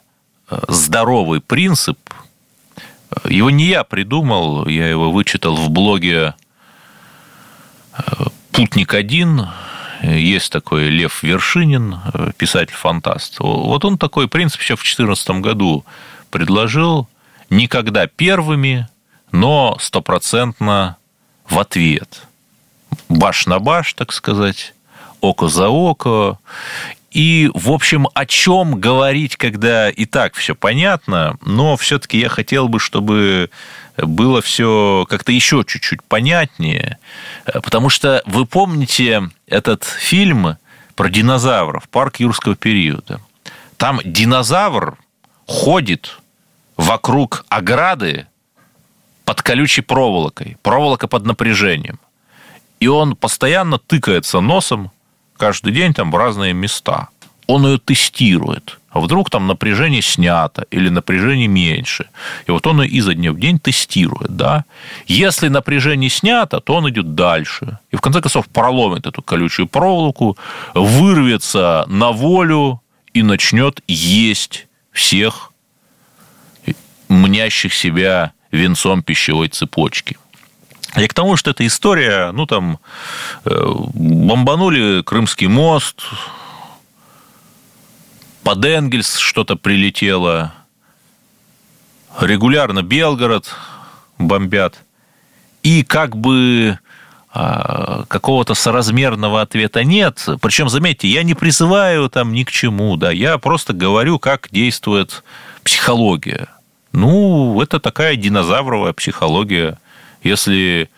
здоровый 0.69 1.41
принцип 1.41 1.99
его 3.29 3.51
не 3.51 3.67
я 3.67 3.85
придумал, 3.85 4.67
я 4.67 4.89
его 4.89 5.11
вычитал 5.11 5.57
в 5.57 5.71
блоге 5.71 6.35
э, 7.97 8.25
«Путник-1». 8.53 9.49
Есть 10.03 10.51
такой 10.51 10.89
Лев 10.89 11.23
Вершинин, 11.23 12.01
э, 12.12 12.33
писатель-фантаст. 12.37 13.37
Вот 13.39 13.85
он 13.85 13.99
такой 13.99 14.29
принцип 14.29 14.61
еще 14.61 14.77
в 14.77 14.83
2014 14.83 15.43
году 15.43 15.85
предложил 16.31 17.09
никогда 17.51 18.07
первыми, 18.07 18.89
но 19.31 19.77
стопроцентно 19.79 20.97
в 21.47 21.59
ответ. 21.59 22.23
Баш 23.09 23.47
на 23.47 23.59
баш, 23.59 23.95
так 23.95 24.12
сказать, 24.12 24.75
око 25.21 25.49
за 25.49 25.69
око. 25.69 26.39
И, 27.12 27.50
в 27.52 27.71
общем, 27.71 28.09
о 28.14 28.25
чем 28.25 28.81
говорить, 28.81 29.37
когда 29.37 29.90
и 29.90 30.07
так 30.07 30.35
все 30.35 30.54
понятно, 30.54 31.37
но 31.45 31.76
все-таки 31.76 32.19
я 32.19 32.31
хотел 32.31 32.69
бы, 32.69 32.81
чтобы 32.81 33.50
было 33.99 34.40
все 34.40 35.07
как-то 35.11 35.31
еще 35.31 35.62
чуть-чуть 35.66 36.02
понятнее, 36.02 36.99
потому 37.45 37.90
что 37.90 38.23
вы 38.25 38.47
помните 38.47 39.28
этот 39.47 39.85
фильм 39.85 40.57
про 40.95 41.11
динозавров, 41.11 41.87
парк 41.90 42.16
юрского 42.16 42.57
периода. 42.57 43.21
Там 43.76 44.00
динозавр 44.04 44.97
ходит 45.47 46.19
вокруг 46.78 47.45
ограды 47.50 48.26
под 49.26 49.42
колючей 49.42 49.83
проволокой, 49.83 50.57
проволока 50.62 51.09
под 51.09 51.26
напряжением. 51.26 51.99
И 52.81 52.88
он 52.88 53.16
постоянно 53.16 53.78
тыкается 53.78 54.40
носом 54.40 54.90
каждый 55.43 55.73
день 55.73 55.93
там 55.93 56.13
в 56.13 56.17
разные 56.17 56.53
места. 56.53 57.09
Он 57.49 57.67
ее 57.67 57.79
тестирует. 57.79 58.79
А 58.91 59.01
вдруг 59.01 59.29
там 59.29 59.49
напряжение 59.49 60.01
снято 60.01 60.67
или 60.71 60.89
напряжение 60.89 61.49
меньше. 61.49 62.05
И 62.47 62.53
вот 62.53 62.65
он 62.67 62.83
ее 62.83 62.89
изо 62.99 63.15
дня 63.15 63.33
в 63.33 63.41
день 63.41 63.59
тестирует. 63.59 64.37
Да? 64.37 64.65
Если 65.09 65.49
напряжение 65.49 66.11
снято, 66.11 66.61
то 66.61 66.75
он 66.77 66.89
идет 66.89 67.17
дальше. 67.17 67.79
И 67.91 67.97
в 67.97 68.01
конце 68.01 68.21
концов 68.21 68.47
проломит 68.47 69.07
эту 69.07 69.21
колючую 69.21 69.67
проволоку, 69.67 70.37
вырвется 70.75 71.87
на 71.89 72.13
волю 72.13 72.81
и 73.13 73.25
начнет 73.25 73.81
есть 73.89 74.69
всех 74.93 75.51
мнящих 77.09 77.75
себя 77.75 78.31
венцом 78.53 79.03
пищевой 79.03 79.49
цепочки. 79.49 80.17
И 80.97 81.07
к 81.09 81.15
тому, 81.15 81.37
что 81.37 81.51
эта 81.51 81.67
история, 81.67 82.33
ну, 82.33 82.47
там, 82.47 82.79
э, 83.45 83.51
бомбанули 83.95 85.03
Крымский 85.03 85.47
мост, 85.47 86.03
под 88.43 88.65
Энгельс 88.65 89.17
что-то 89.17 89.57
прилетело, 89.57 90.53
регулярно 92.21 92.83
Белгород 92.83 93.55
бомбят, 94.19 94.83
и 95.63 95.85
как 95.85 96.17
бы 96.17 96.79
а, 97.31 98.05
какого-то 98.09 98.55
соразмерного 98.55 99.41
ответа 99.41 99.85
нет. 99.85 100.27
Причем, 100.41 100.69
заметьте, 100.69 101.07
я 101.07 101.23
не 101.23 101.35
призываю 101.35 102.11
там 102.11 102.33
ни 102.33 102.43
к 102.43 102.51
чему, 102.51 102.97
да, 102.97 103.13
я 103.13 103.39
просто 103.39 103.73
говорю, 103.73 104.19
как 104.19 104.49
действует 104.51 105.23
психология. 105.63 106.49
Ну, 106.91 107.63
это 107.63 107.79
такая 107.79 108.17
динозавровая 108.17 108.93
психология– 108.93 109.79
если 110.23 110.91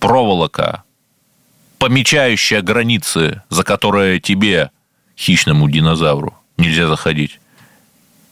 проволока, 0.00 0.82
помечающая 1.78 2.62
границы, 2.62 3.42
за 3.48 3.64
которые 3.64 4.20
тебе, 4.20 4.70
хищному 5.16 5.68
динозавру, 5.70 6.34
нельзя 6.56 6.88
заходить, 6.88 7.40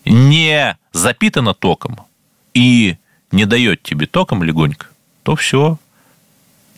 не 0.04 0.76
запитана 0.92 1.54
током 1.54 2.00
и 2.54 2.96
не 3.30 3.44
дает 3.44 3.82
тебе 3.82 4.06
током 4.06 4.42
легонько, 4.42 4.86
то 5.22 5.36
все, 5.36 5.78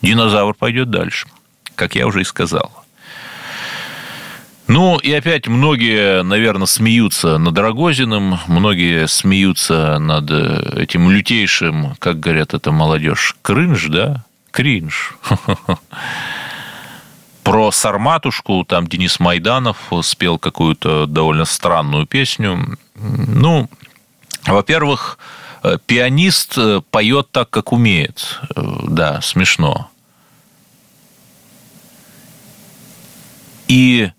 динозавр 0.02 0.54
пойдет 0.54 0.90
дальше, 0.90 1.26
как 1.74 1.94
я 1.94 2.06
уже 2.06 2.20
и 2.20 2.24
сказал. 2.24 2.83
Ну, 4.66 4.98
и 4.98 5.12
опять 5.12 5.46
многие, 5.46 6.22
наверное, 6.22 6.66
смеются 6.66 7.36
над 7.36 7.58
Рогозиным, 7.58 8.38
многие 8.46 9.06
смеются 9.08 9.98
над 9.98 10.30
э, 10.30 10.82
этим 10.82 11.10
лютейшим, 11.10 11.94
как 11.98 12.18
говорят 12.18 12.54
это 12.54 12.72
молодежь, 12.72 13.36
кринж, 13.42 13.88
да? 13.88 14.24
Кринж. 14.50 15.16
Про 17.42 17.72
Сарматушку 17.72 18.64
там 18.64 18.86
Денис 18.86 19.20
Майданов 19.20 19.76
спел 20.02 20.38
какую-то 20.38 21.04
довольно 21.06 21.44
странную 21.44 22.06
песню. 22.06 22.78
Ну, 22.94 23.68
во-первых, 24.46 25.18
э, 25.62 25.76
пианист 25.84 26.56
э, 26.56 26.80
поет 26.90 27.30
так, 27.30 27.50
как 27.50 27.72
умеет. 27.72 28.40
Да, 28.56 29.20
смешно. 29.20 29.90
И 33.68 34.10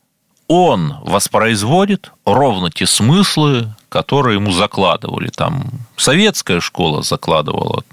он 0.48 0.96
воспроизводит 1.02 2.12
ровно 2.26 2.70
те 2.70 2.86
смыслы, 2.86 3.74
которые 3.90 4.36
ему 4.36 4.52
закладывали. 4.52 5.30
Там 5.30 5.66
советская 5.98 6.60
школа 6.60 7.02
закладывала. 7.02 7.84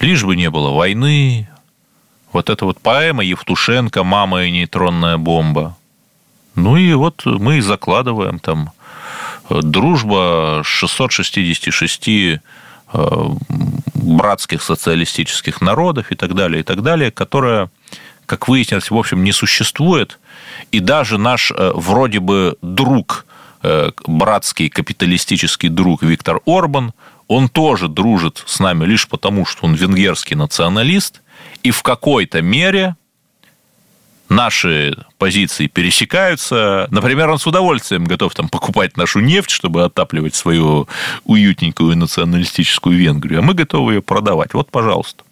Лишь 0.00 0.24
бы 0.24 0.36
не 0.36 0.50
было 0.50 0.70
войны. 0.70 1.48
Вот 2.32 2.50
эта 2.50 2.64
вот 2.64 2.80
поэма 2.80 3.24
Евтушенко 3.24 4.04
«Мама 4.04 4.44
и 4.44 4.50
нейтронная 4.50 5.16
бомба». 5.16 5.76
Ну 6.54 6.76
и 6.76 6.92
вот 6.94 7.24
мы 7.24 7.58
и 7.58 7.60
закладываем 7.60 8.38
там 8.38 8.72
дружба 9.48 10.62
666 10.64 12.08
э, 12.08 12.38
братских 13.94 14.62
социалистических 14.62 15.60
народов 15.60 16.10
и 16.10 16.14
так 16.14 16.34
далее, 16.34 16.60
и 16.60 16.62
так 16.62 16.82
далее, 16.82 17.10
которая, 17.10 17.70
как 18.26 18.48
выяснилось, 18.48 18.90
в 18.90 18.96
общем, 18.96 19.24
не 19.24 19.32
существует– 19.32 20.18
и 20.72 20.80
даже 20.80 21.18
наш 21.18 21.50
э, 21.50 21.72
вроде 21.74 22.20
бы 22.20 22.56
друг, 22.62 23.26
э, 23.62 23.90
братский 24.06 24.68
капиталистический 24.68 25.68
друг 25.68 26.02
Виктор 26.02 26.40
Орбан, 26.46 26.92
он 27.28 27.48
тоже 27.48 27.88
дружит 27.88 28.42
с 28.46 28.60
нами 28.60 28.84
лишь 28.84 29.08
потому, 29.08 29.44
что 29.46 29.66
он 29.66 29.74
венгерский 29.74 30.34
националист, 30.34 31.22
и 31.62 31.70
в 31.70 31.82
какой-то 31.82 32.40
мере 32.40 32.96
наши 34.28 34.96
позиции 35.18 35.66
пересекаются. 35.66 36.88
Например, 36.90 37.30
он 37.30 37.38
с 37.38 37.46
удовольствием 37.46 38.04
готов 38.04 38.34
там 38.34 38.48
покупать 38.48 38.96
нашу 38.96 39.20
нефть, 39.20 39.50
чтобы 39.50 39.84
отапливать 39.84 40.34
свою 40.34 40.88
уютненькую 41.24 41.96
националистическую 41.96 42.96
Венгрию, 42.96 43.40
а 43.40 43.42
мы 43.42 43.54
готовы 43.54 43.94
ее 43.94 44.02
продавать. 44.02 44.54
Вот, 44.54 44.70
пожалуйста. 44.70 45.24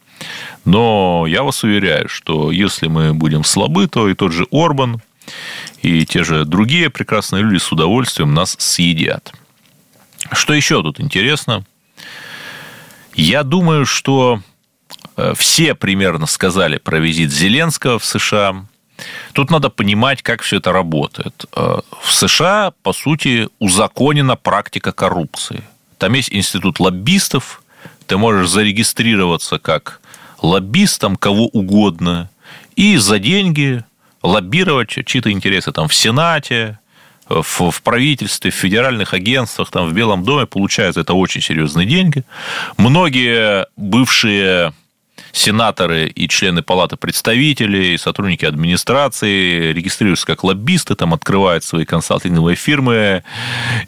Но 0.64 1.26
я 1.26 1.42
вас 1.42 1.62
уверяю, 1.62 2.08
что 2.08 2.50
если 2.50 2.86
мы 2.88 3.14
будем 3.14 3.44
слабы, 3.44 3.86
то 3.88 4.08
и 4.08 4.14
тот 4.14 4.32
же 4.32 4.46
Орбан, 4.50 5.00
и 5.82 6.04
те 6.06 6.24
же 6.24 6.44
другие 6.44 6.90
прекрасные 6.90 7.42
люди 7.42 7.58
с 7.58 7.70
удовольствием 7.70 8.34
нас 8.34 8.56
съедят. 8.58 9.32
Что 10.32 10.54
еще 10.54 10.82
тут 10.82 11.00
интересно? 11.00 11.64
Я 13.14 13.42
думаю, 13.42 13.86
что 13.86 14.40
э, 15.16 15.34
все 15.36 15.74
примерно 15.74 16.26
сказали 16.26 16.78
про 16.78 16.98
визит 16.98 17.30
Зеленского 17.30 17.98
в 17.98 18.04
США. 18.04 18.66
Тут 19.32 19.50
надо 19.50 19.70
понимать, 19.70 20.22
как 20.22 20.42
все 20.42 20.56
это 20.56 20.72
работает. 20.72 21.44
Э, 21.54 21.80
в 22.02 22.12
США, 22.12 22.72
по 22.82 22.92
сути, 22.92 23.48
узаконена 23.58 24.36
практика 24.36 24.92
коррупции. 24.92 25.62
Там 25.98 26.14
есть 26.14 26.32
институт 26.32 26.80
лоббистов, 26.80 27.62
ты 28.06 28.16
можешь 28.16 28.48
зарегистрироваться 28.48 29.58
как 29.58 30.00
лоббистом 30.44 31.16
кого 31.16 31.46
угодно, 31.46 32.30
и 32.76 32.96
за 32.96 33.18
деньги 33.18 33.82
лоббировать 34.22 34.88
чьи-то 34.88 35.30
интересы 35.30 35.72
там 35.72 35.88
в 35.88 35.94
Сенате, 35.94 36.78
в, 37.28 37.70
в 37.70 37.82
правительстве, 37.82 38.50
в 38.50 38.54
федеральных 38.54 39.14
агентствах, 39.14 39.70
там, 39.70 39.88
в 39.88 39.94
Белом 39.94 40.24
доме 40.24 40.46
получают 40.46 40.96
это 40.96 41.14
очень 41.14 41.40
серьезные 41.40 41.86
деньги. 41.86 42.24
Многие 42.76 43.66
бывшие 43.76 44.74
сенаторы 45.34 46.06
и 46.06 46.28
члены 46.28 46.62
палаты 46.62 46.96
представителей, 46.96 47.98
сотрудники 47.98 48.46
администрации 48.46 49.72
регистрируются 49.72 50.26
как 50.26 50.44
лоббисты, 50.44 50.94
там 50.94 51.12
открывают 51.12 51.64
свои 51.64 51.84
консалтинговые 51.84 52.56
фирмы 52.56 53.24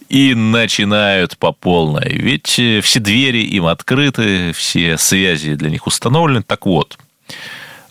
и 0.08 0.34
начинают 0.34 1.38
по 1.38 1.52
полной. 1.52 2.12
Ведь 2.12 2.48
все 2.82 3.00
двери 3.00 3.38
им 3.38 3.66
открыты, 3.66 4.52
все 4.52 4.98
связи 4.98 5.54
для 5.54 5.70
них 5.70 5.86
установлены. 5.86 6.42
Так 6.42 6.66
вот, 6.66 6.98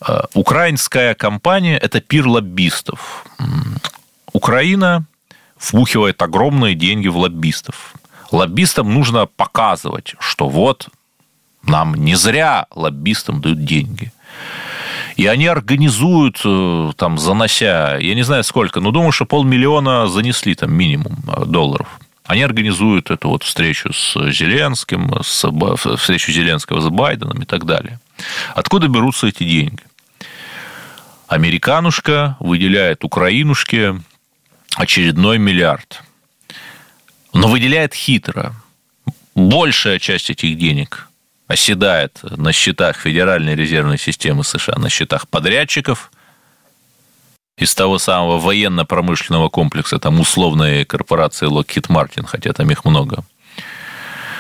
Э, 0.08 0.22
украинская 0.34 1.16
компания– 1.16 1.78
это 1.82 2.02
пир 2.02 2.28
лоббистов. 2.28 3.26
Украина 4.34 5.06
вбухивает 5.60 6.22
огромные 6.22 6.76
деньги 6.76 7.08
в 7.08 7.18
лоббистов. 7.18 7.94
Лоббистам 8.32 8.94
нужно 8.94 9.26
показывать, 9.26 10.16
что 10.20 10.50
вот 10.50 10.90
нам 11.68 11.96
не 11.96 12.16
зря 12.16 12.68
лоббистам 12.72 13.42
дают 13.42 13.64
деньги. 13.64 14.12
И 15.16 15.28
они 15.28 15.48
организуют, 15.48 16.42
э, 16.44 16.92
там, 16.98 17.18
занося, 17.18 17.98
я 17.98 18.16
не 18.16 18.24
знаю 18.24 18.44
сколько, 18.44 18.82
но 18.82 18.92
думаю, 18.92 19.14
что 19.14 19.26
полмиллиона 19.26 20.08
занесли 20.08 20.56
там 20.56 20.74
минимум 20.74 21.18
э, 21.28 21.46
долларов. 21.46 21.88
Они 22.26 22.42
организуют 22.42 23.12
эту 23.12 23.30
вот 23.30 23.44
встречу 23.44 23.94
с 23.94 24.14
Зеленским, 24.32 25.22
с, 25.22 25.46
встречу 25.98 26.32
Зеленского 26.32 26.82
с 26.82 26.90
Байденом 26.90 27.42
и 27.42 27.46
так 27.46 27.66
далее. 27.66 28.00
Откуда 28.56 28.88
берутся 28.88 29.28
эти 29.28 29.44
деньги? 29.44 29.84
Американушка 31.28 32.36
выделяет 32.40 33.04
Украинушке 33.04 34.02
очередной 34.76 35.38
миллиард. 35.38 36.04
Но 37.34 37.48
выделяет 37.48 37.94
хитро. 37.94 38.54
Большая 39.36 40.00
часть 40.00 40.30
этих 40.30 40.58
денег 40.58 41.10
оседает 41.48 42.20
на 42.24 42.52
счетах 42.52 42.98
Федеральной 42.98 43.56
резервной 43.56 43.98
системы 43.98 44.44
США, 44.44 44.76
на 44.78 44.90
счетах 44.90 45.28
подрядчиков, 45.28 46.12
из 47.58 47.74
того 47.74 48.00
самого 48.00 48.38
военно-промышленного 48.38 49.50
комплекса, 49.50 49.98
там 49.98 50.20
условной 50.20 50.84
корпорации 50.84 51.48
Lockheed 51.48 51.88
Martin, 51.88 52.26
хотя 52.26 52.52
там 52.52 52.70
их 52.70 52.84
много. 52.84 53.24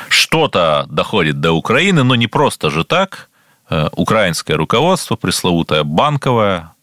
Что-то 0.09 0.85
доходит 0.89 1.39
до 1.39 1.53
Украины, 1.53 2.03
но 2.03 2.15
не 2.15 2.27
просто 2.27 2.69
же 2.69 2.83
так. 2.83 3.29
Э, 3.69 3.87
украинское 3.93 4.57
руководство, 4.57 5.15
пресловутое 5.15 5.83
банковое, 5.83 6.73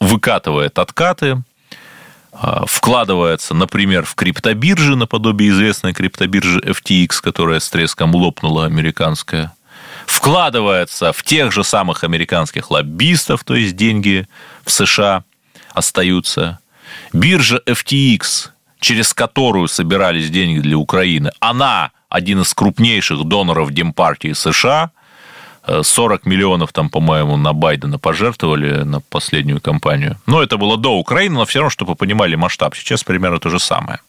выкатывает 0.00 0.78
откаты, 0.78 1.42
вкладывается, 2.32 3.54
например, 3.54 4.04
в 4.04 4.14
криптобиржи, 4.14 4.96
наподобие 4.96 5.50
известной 5.50 5.92
криптобиржи 5.92 6.60
FTX, 6.60 7.20
которая 7.22 7.60
с 7.60 7.68
треском 7.68 8.14
лопнула 8.14 8.66
американская, 8.66 9.52
вкладывается 10.06 11.12
в 11.12 11.22
тех 11.22 11.52
же 11.52 11.64
самых 11.64 12.04
американских 12.04 12.70
лоббистов, 12.70 13.44
то 13.44 13.54
есть 13.54 13.76
деньги 13.76 14.26
в 14.64 14.70
США 14.70 15.24
остаются. 15.72 16.58
Биржа 17.12 17.60
FTX, 17.66 18.50
через 18.80 19.12
которую 19.14 19.68
собирались 19.68 20.30
деньги 20.30 20.60
для 20.60 20.76
Украины, 20.76 21.30
она 21.40 21.90
один 22.08 22.40
из 22.40 22.54
крупнейших 22.54 23.24
доноров 23.24 23.70
Демпартии 23.72 24.32
США. 24.32 24.90
40 25.82 26.26
миллионов 26.26 26.72
там, 26.72 26.90
по-моему, 26.90 27.36
на 27.36 27.52
Байдена 27.52 27.98
пожертвовали 27.98 28.82
на 28.82 29.00
последнюю 29.00 29.60
кампанию. 29.60 30.16
Но 30.26 30.42
это 30.42 30.56
было 30.56 30.76
до 30.76 30.96
Украины, 30.96 31.36
но 31.36 31.46
все 31.46 31.60
равно, 31.60 31.70
чтобы 31.70 31.92
вы 31.92 31.96
понимали 31.96 32.34
масштаб. 32.34 32.74
Сейчас 32.74 33.04
примерно 33.04 33.38
то 33.38 33.50
же 33.50 33.58
самое. 33.58 34.00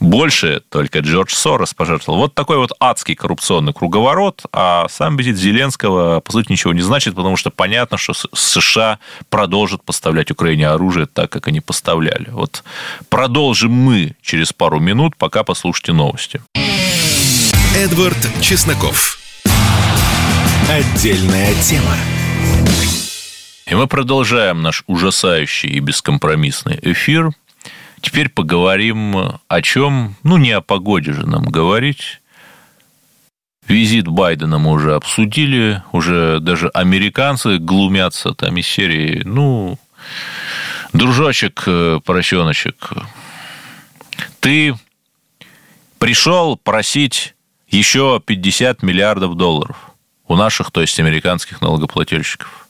Больше 0.00 0.62
только 0.68 1.00
Джордж 1.00 1.32
Сорос 1.32 1.74
пожертвовал. 1.74 2.20
Вот 2.20 2.34
такой 2.34 2.58
вот 2.58 2.72
адский 2.80 3.14
коррупционный 3.14 3.72
круговорот, 3.72 4.42
а 4.52 4.86
сам 4.88 5.16
визит 5.16 5.36
Зеленского, 5.36 6.20
по 6.20 6.32
сути, 6.32 6.52
ничего 6.52 6.72
не 6.72 6.82
значит, 6.82 7.14
потому 7.14 7.36
что 7.36 7.50
понятно, 7.50 7.98
что 7.98 8.14
США 8.34 8.98
продолжат 9.30 9.82
поставлять 9.82 10.30
Украине 10.30 10.68
оружие 10.68 11.06
так, 11.06 11.30
как 11.30 11.48
они 11.48 11.60
поставляли. 11.60 12.30
Вот 12.30 12.64
продолжим 13.08 13.72
мы 13.72 14.16
через 14.22 14.52
пару 14.52 14.80
минут, 14.80 15.16
пока 15.16 15.44
послушайте 15.44 15.92
новости. 15.92 16.40
Эдвард 17.76 18.18
Чесноков. 18.40 19.17
Отдельная 20.70 21.54
тема. 21.62 21.96
И 23.64 23.74
мы 23.74 23.86
продолжаем 23.86 24.60
наш 24.60 24.84
ужасающий 24.86 25.70
и 25.70 25.80
бескомпромиссный 25.80 26.78
эфир. 26.82 27.30
Теперь 28.02 28.28
поговорим 28.28 29.16
о 29.48 29.62
чем, 29.62 30.14
ну 30.22 30.36
не 30.36 30.50
о 30.50 30.60
погоде 30.60 31.14
же 31.14 31.26
нам 31.26 31.44
говорить. 31.44 32.20
Визит 33.66 34.08
Байдена 34.08 34.58
мы 34.58 34.72
уже 34.72 34.94
обсудили, 34.94 35.82
уже 35.92 36.38
даже 36.40 36.68
американцы 36.68 37.56
глумятся 37.56 38.34
там 38.34 38.58
из 38.58 38.66
серии, 38.66 39.22
ну, 39.24 39.78
дружочек, 40.92 41.62
э, 41.66 42.00
поросеночек, 42.04 42.90
ты 44.40 44.74
пришел 45.98 46.58
просить 46.58 47.34
еще 47.70 48.22
50 48.24 48.82
миллиардов 48.82 49.34
долларов 49.34 49.87
у 50.28 50.36
наших, 50.36 50.70
то 50.70 50.80
есть 50.80 51.00
американских 51.00 51.60
налогоплательщиков. 51.60 52.68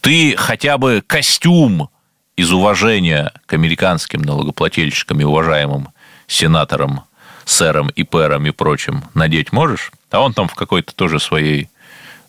Ты 0.00 0.34
хотя 0.36 0.78
бы 0.78 1.02
костюм 1.06 1.90
из 2.36 2.50
уважения 2.50 3.32
к 3.46 3.52
американским 3.52 4.22
налогоплательщикам 4.22 5.20
и 5.20 5.24
уважаемым 5.24 5.88
сенаторам, 6.26 7.04
сэрам 7.44 7.88
и 7.90 8.04
пэрам 8.04 8.46
и 8.46 8.50
прочим 8.50 9.04
надеть 9.14 9.52
можешь? 9.52 9.92
А 10.10 10.20
он 10.20 10.32
там 10.32 10.48
в 10.48 10.54
какой-то 10.54 10.94
тоже 10.94 11.20
своей... 11.20 11.68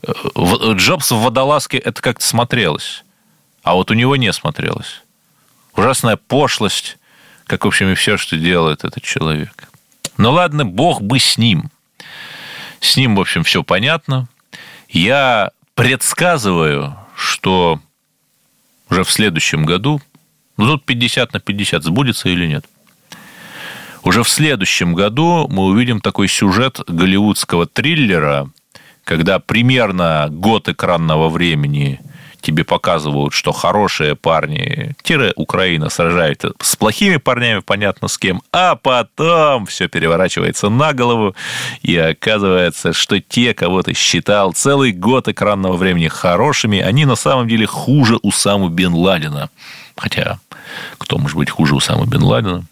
Э, 0.03 0.11
Джобс 0.73 1.11
в 1.11 1.21
водолазке 1.21 1.77
это 1.77 2.01
как-то 2.01 2.25
смотрелось, 2.25 3.03
а 3.63 3.75
вот 3.75 3.91
у 3.91 3.93
него 3.93 4.15
не 4.15 4.33
смотрелось. 4.33 5.03
Ужасная 5.75 6.17
пошлость, 6.17 6.97
как, 7.45 7.63
в 7.63 7.67
общем, 7.67 7.89
и 7.89 7.95
все, 7.95 8.17
что 8.17 8.37
делает 8.37 8.83
этот 8.83 9.03
человек. 9.03 9.69
Ну 10.17 10.31
ладно, 10.31 10.65
бог 10.65 11.01
бы 11.01 11.19
с 11.19 11.37
ним. 11.37 11.71
С 12.81 12.97
ним, 12.97 13.15
в 13.15 13.21
общем, 13.21 13.43
все 13.43 13.63
понятно. 13.63 14.27
Я 14.89 15.51
предсказываю, 15.75 16.97
что 17.15 17.79
уже 18.89 19.03
в 19.03 19.11
следующем 19.11 19.63
году, 19.63 20.01
ну 20.57 20.65
тут 20.65 20.85
50 20.85 21.31
на 21.33 21.39
50, 21.39 21.83
сбудется 21.83 22.29
или 22.29 22.47
нет. 22.47 22.65
Уже 24.03 24.23
в 24.23 24.29
следующем 24.29 24.95
году 24.95 25.47
мы 25.47 25.65
увидим 25.65 26.01
такой 26.01 26.27
сюжет 26.27 26.79
голливудского 26.87 27.67
триллера, 27.67 28.49
когда 29.03 29.37
примерно 29.37 30.27
год 30.31 30.69
экранного 30.69 31.29
времени 31.29 31.99
тебе 32.41 32.63
показывают, 32.63 33.33
что 33.33 33.51
хорошие 33.51 34.15
парни, 34.15 34.95
тире 35.03 35.33
Украина 35.35 35.89
сражается 35.89 36.53
с 36.61 36.75
плохими 36.75 37.17
парнями, 37.17 37.59
понятно 37.59 38.07
с 38.07 38.17
кем, 38.17 38.41
а 38.51 38.75
потом 38.75 39.65
все 39.65 39.87
переворачивается 39.87 40.69
на 40.69 40.93
голову, 40.93 41.35
и 41.81 41.97
оказывается, 41.97 42.93
что 42.93 43.19
те, 43.19 43.53
кого 43.53 43.83
ты 43.83 43.93
считал 43.93 44.53
целый 44.53 44.91
год 44.91 45.27
экранного 45.27 45.77
времени 45.77 46.07
хорошими, 46.07 46.79
они 46.79 47.05
на 47.05 47.15
самом 47.15 47.47
деле 47.47 47.65
хуже 47.65 48.17
Усаму 48.21 48.69
Бен 48.69 48.93
Ладена. 48.93 49.49
Хотя, 49.95 50.39
кто 50.97 51.17
может 51.17 51.37
быть 51.37 51.49
хуже 51.49 51.75
Усаму 51.75 52.05
Бен 52.05 52.23
Ладена? 52.23 52.63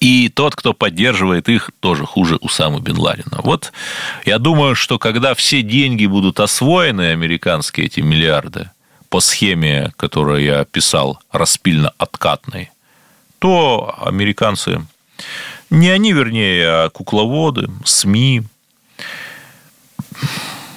И 0.00 0.28
тот, 0.28 0.54
кто 0.56 0.72
поддерживает 0.72 1.48
их, 1.48 1.70
тоже 1.80 2.04
хуже 2.04 2.36
Усамы 2.36 2.80
Бен 2.80 2.98
Ладена. 2.98 3.40
Вот 3.42 3.72
я 4.24 4.38
думаю, 4.38 4.74
что 4.74 4.98
когда 4.98 5.34
все 5.34 5.62
деньги 5.62 6.06
будут 6.06 6.40
освоены, 6.40 7.12
американские 7.12 7.86
эти 7.86 8.00
миллиарды, 8.00 8.70
по 9.08 9.20
схеме, 9.20 9.92
которую 9.96 10.42
я 10.42 10.60
описал, 10.60 11.20
распильно-откатной, 11.32 12.70
то 13.38 13.94
американцы, 14.04 14.84
не 15.70 15.88
они, 15.88 16.12
вернее, 16.12 16.66
а 16.66 16.90
кукловоды, 16.90 17.68
СМИ, 17.84 18.42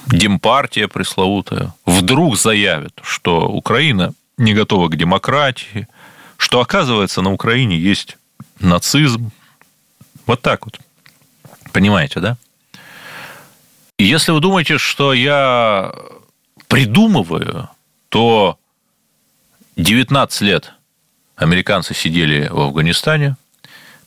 Демпартия 0.06 0.88
пресловутая, 0.88 1.74
вдруг 1.86 2.38
заявят, 2.38 2.92
что 3.02 3.48
Украина 3.48 4.12
не 4.36 4.54
готова 4.54 4.88
к 4.88 4.96
демократии, 4.96 5.88
что, 6.36 6.60
оказывается, 6.60 7.22
на 7.22 7.32
Украине 7.32 7.78
есть 7.78 8.16
нацизм. 8.62 9.30
Вот 10.26 10.40
так 10.42 10.64
вот. 10.64 10.78
Понимаете, 11.72 12.20
да? 12.20 12.36
И 13.98 14.04
если 14.04 14.32
вы 14.32 14.40
думаете, 14.40 14.78
что 14.78 15.12
я 15.12 15.94
придумываю, 16.68 17.68
то 18.08 18.58
19 19.76 20.40
лет 20.42 20.74
американцы 21.36 21.94
сидели 21.94 22.48
в 22.48 22.60
Афганистане, 22.60 23.36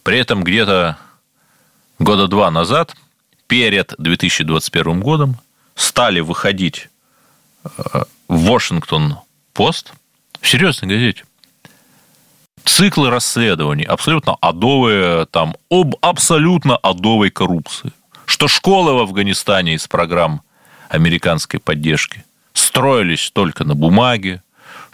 при 0.03 0.19
этом 0.19 0.43
где-то 0.43 0.97
года 1.99 2.27
два 2.27 2.51
назад, 2.51 2.95
перед 3.47 3.93
2021 3.97 4.99
годом, 4.99 5.37
стали 5.75 6.19
выходить 6.19 6.89
э, 7.63 7.69
в 8.27 8.43
Вашингтон-Пост, 8.45 9.93
в 10.39 10.47
серьезной 10.47 10.89
газете, 10.89 11.25
циклы 12.65 13.09
расследований 13.09 13.83
абсолютно 13.83 14.35
адовые, 14.41 15.25
там, 15.27 15.55
об 15.69 15.95
абсолютно 16.01 16.77
адовой 16.77 17.29
коррупции. 17.29 17.91
Что 18.25 18.47
школы 18.47 18.93
в 18.93 18.99
Афганистане 18.99 19.75
из 19.75 19.87
программ 19.87 20.41
американской 20.89 21.59
поддержки 21.59 22.23
строились 22.53 23.31
только 23.31 23.63
на 23.63 23.75
бумаге, 23.75 24.41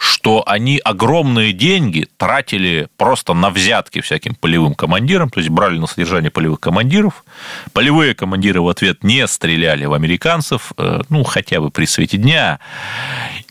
что 0.02 0.42
они 0.46 0.78
огромные 0.78 1.52
деньги 1.52 2.08
тратили 2.16 2.88
просто 2.96 3.34
на 3.34 3.50
взятки 3.50 4.00
всяким 4.00 4.34
полевым 4.34 4.74
командирам, 4.74 5.30
то 5.30 5.38
есть 5.38 5.48
брали 5.48 5.78
на 5.78 5.86
содержание 5.86 6.32
полевых 6.32 6.58
командиров. 6.58 7.24
Полевые 7.72 8.12
командиры 8.16 8.60
в 8.60 8.68
ответ 8.68 9.04
не 9.04 9.24
стреляли 9.28 9.84
в 9.84 9.92
американцев, 9.92 10.72
э, 10.76 11.02
ну, 11.08 11.22
хотя 11.22 11.60
бы 11.60 11.70
при 11.70 11.84
свете 11.84 12.16
дня. 12.16 12.58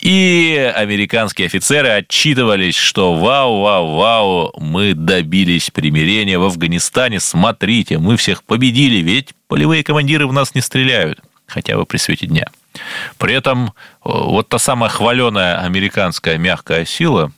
И 0.02 0.74
американские 0.76 1.46
офицеры 1.46 1.88
отчитывались, 1.88 2.76
что 2.76 3.16
вау, 3.16 3.62
вау, 3.62 3.96
вау, 3.96 4.54
мы 4.60 4.94
добились 4.94 5.72
примирения 5.72 6.38
в 6.38 6.44
Афганистане, 6.44 7.22
смотрите, 7.22 7.98
мы 7.98 8.18
всех 8.18 8.44
победили, 8.44 8.98
ведь 8.98 9.30
полевые 9.48 9.86
командиры 9.86 10.28
в 10.28 10.34
нас 10.34 10.54
не 10.54 10.60
стреляют, 10.60 11.22
хотя 11.48 11.78
бы 11.78 11.86
при 11.86 11.96
свете 11.96 12.28
дня. 12.28 12.46
При 13.18 13.34
этом 13.34 13.68
э, 13.68 13.70
вот 14.04 14.50
та 14.50 14.60
самая 14.60 14.90
хваленая 14.90 15.60
американская 15.60 16.38
мягкая 16.38 16.86
сила, 16.86 17.32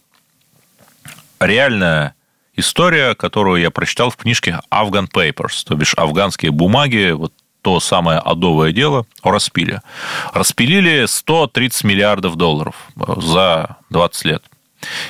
реальная 1.40 2.16
история, 2.56 3.16
которую 3.16 3.62
я 3.62 3.72
прочитал 3.72 4.10
в 4.10 4.18
книжке 4.18 4.60
Afghan 4.72 5.08
Papers, 5.12 5.64
то 5.66 5.76
бишь 5.76 5.94
афганские 5.96 6.52
бумаги, 6.52 7.12
вот 7.12 7.34
то 7.62 7.80
самое 7.80 8.20
адовое 8.20 8.74
дело 8.74 9.06
о 9.22 9.32
распиле. 9.32 9.82
Распилили 10.34 11.06
130 11.06 11.84
миллиардов 11.86 12.36
долларов 12.36 12.76
э, 12.96 13.14
за 13.22 13.78
20 13.90 14.26
лет. 14.26 14.44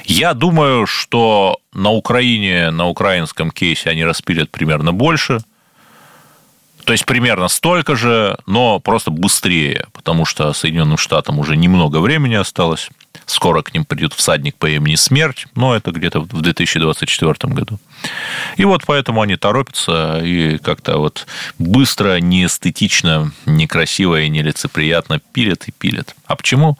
Я 0.05 0.35
думаю, 0.35 0.85
что 0.85 1.59
на 1.73 1.89
Украине, 1.89 2.69
на 2.69 2.87
украинском 2.87 3.49
кейсе 3.49 3.89
они 3.89 4.05
распилят 4.05 4.51
примерно 4.51 4.93
больше– 4.93 5.39
то 6.85 6.93
есть 6.93 7.05
примерно 7.05 7.47
столько 7.47 7.95
же, 7.95 8.37
но 8.45 8.79
просто 8.79 9.11
быстрее, 9.11 9.87
потому 9.93 10.25
что 10.25 10.53
Соединенным 10.53 10.97
Штатам 10.97 11.39
уже 11.39 11.55
немного 11.55 11.97
времени 11.97 12.35
осталось. 12.35 12.89
Скоро 13.25 13.61
к 13.61 13.73
ним 13.73 13.85
придет 13.85 14.13
всадник 14.13 14.55
по 14.55 14.69
имени 14.69 14.95
Смерть, 14.95 15.47
но 15.55 15.75
это 15.75 15.91
где-то 15.91 16.21
в 16.21 16.41
2024 16.41 17.53
году. 17.53 17.79
И 18.57 18.65
вот 18.65 18.83
поэтому 18.85 19.21
они 19.21 19.37
торопятся 19.37 20.19
и 20.23 20.57
как-то 20.57 20.97
вот 20.97 21.25
быстро, 21.57 22.19
не 22.19 22.45
эстетично, 22.45 23.31
некрасиво 23.45 24.19
и 24.21 24.29
нелицеприятно 24.29 25.19
пилят 25.31 25.67
и 25.67 25.71
пилят. 25.71 26.15
А 26.25 26.35
почему? 26.35 26.77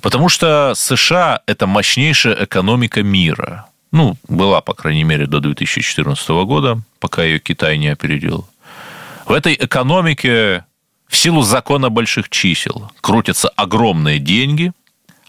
Потому 0.00 0.28
что 0.28 0.74
США– 0.74 1.40
это 1.46 1.66
мощнейшая 1.66 2.44
экономика 2.44 3.02
мира. 3.02 3.66
Ну, 3.92 4.16
была, 4.28 4.60
по 4.60 4.74
крайней 4.74 5.04
мере, 5.04 5.26
до 5.26 5.40
2014 5.40 6.28
года, 6.44 6.80
пока 7.00 7.22
ее 7.22 7.38
Китай 7.38 7.76
не 7.76 7.88
опередил. 7.88 8.48
В 9.30 9.32
этой 9.32 9.54
экономике 9.54 10.64
в 11.06 11.16
силу 11.16 11.42
закона 11.42 11.88
больших 11.88 12.30
чисел 12.30 12.90
крутятся 13.00 13.48
огромные 13.50 14.18
деньги, 14.18 14.72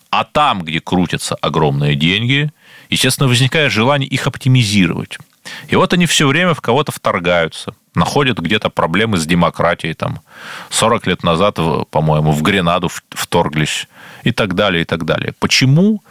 а 0.10 0.24
там, 0.24 0.64
где 0.64 0.80
крутятся 0.80 1.36
огромные 1.36 1.94
деньги, 1.94 2.50
естественно, 2.90 3.30
возникает 3.30 3.72
желание 3.72 4.10
их 4.10 4.26
оптимизировать. 4.26 5.20
И 5.68 5.76
вот 5.76 5.94
они 5.94 6.08
все 6.08 6.26
время 6.26 6.56
в 6.56 6.62
кого-то 6.62 6.92
вторгаются, 6.92 7.76
находят 7.94 8.40
где-то 8.40 8.72
проблемы 8.72 9.18
с 9.18 9.28
демократией. 9.28 9.94
Там 9.94 10.22
40 10.72 11.06
лет 11.06 11.22
назад, 11.22 11.60
по-моему, 11.92 12.32
в 12.32 12.42
Гренаду 12.42 12.90
вторглись 13.12 13.88
и 14.24 14.32
так 14.32 14.56
далее, 14.56 14.82
и 14.82 14.86
так 14.86 15.06
далее. 15.06 15.36
Почему? 15.38 16.02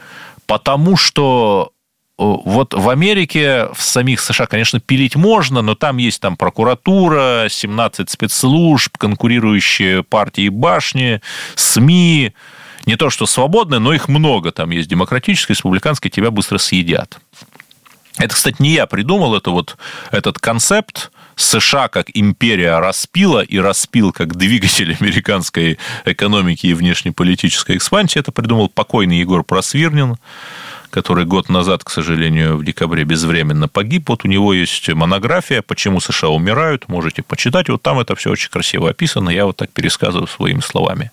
Потому 0.47 0.97
что 0.97 1.73
вот 2.21 2.75
в 2.75 2.91
Америке, 2.91 3.69
в 3.73 3.81
самих 3.81 4.21
США, 4.21 4.47
конечно, 4.47 4.79
пилить 4.79 5.17
можно, 5.17 5.63
но 5.63 5.75
там 5.75 5.97
есть 5.97 6.21
там 6.21 6.37
прокуратура, 6.37 7.47
17 7.49 8.11
спецслужб, 8.11 8.99
конкурирующие 8.99 10.03
партии 10.03 10.45
и 10.45 10.49
башни, 10.51 11.23
СМИ, 11.55 12.35
не 12.85 12.97
то 12.97 13.09
что 13.09 13.25
свободные, 13.25 13.79
но 13.79 13.95
их 13.95 14.09
много. 14.09 14.53
Там 14.53 14.69
есть 14.69 14.89
демократические, 14.89 15.55
республиканские, 15.55 16.11
тебя 16.11 16.31
быстро 16.31 16.59
съедят. 16.59 17.19
Это, 18.19 18.35
кстати, 18.35 18.57
не 18.59 18.73
я 18.73 18.87
придумал, 18.87 19.35
это 19.35 19.51
вот 19.51 19.79
этот 20.11 20.39
концепт, 20.39 21.11
США 21.37 21.89
как 21.89 22.09
империя 22.13 22.79
распила 22.81 23.41
и 23.41 23.59
распил 23.59 24.13
как 24.13 24.37
двигатель 24.37 24.95
американской 25.01 25.79
экономики 26.05 26.67
и 26.67 26.75
внешнеполитической 26.75 27.79
экспансии. 27.79 28.19
Это 28.19 28.31
придумал 28.31 28.69
покойный 28.69 29.21
Егор 29.21 29.43
Просвирнин 29.43 30.17
который 30.91 31.25
год 31.25 31.49
назад, 31.49 31.85
к 31.85 31.91
сожалению, 31.91 32.57
в 32.57 32.65
декабре 32.65 33.05
безвременно 33.05 33.69
погиб. 33.69 34.09
Вот 34.09 34.25
у 34.25 34.29
него 34.29 34.53
есть 34.53 34.89
монография 34.89 35.63
«Почему 35.63 36.01
США 36.01 36.29
умирают». 36.29 36.89
Можете 36.89 37.23
почитать. 37.23 37.69
Вот 37.69 37.83
там 37.83 37.99
это 37.99 38.15
все 38.17 38.31
очень 38.31 38.51
красиво 38.51 38.91
описано. 38.91 39.31
Я 39.31 39.47
вот 39.47 39.57
так 39.57 39.71
пересказываю 39.71 40.27
своими 40.27 40.61
словами. 40.61 41.11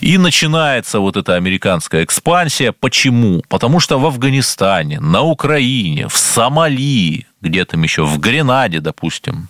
И 0.00 0.18
начинается 0.18 1.00
вот 1.00 1.16
эта 1.16 1.34
американская 1.34 2.04
экспансия. 2.04 2.72
Почему? 2.72 3.42
Потому 3.48 3.80
что 3.80 3.98
в 3.98 4.06
Афганистане, 4.06 5.00
на 5.00 5.22
Украине, 5.22 6.06
в 6.08 6.16
Сомали, 6.16 7.26
где 7.40 7.64
там 7.64 7.82
еще, 7.82 8.04
в 8.04 8.18
Гренаде, 8.20 8.80
допустим, 8.80 9.48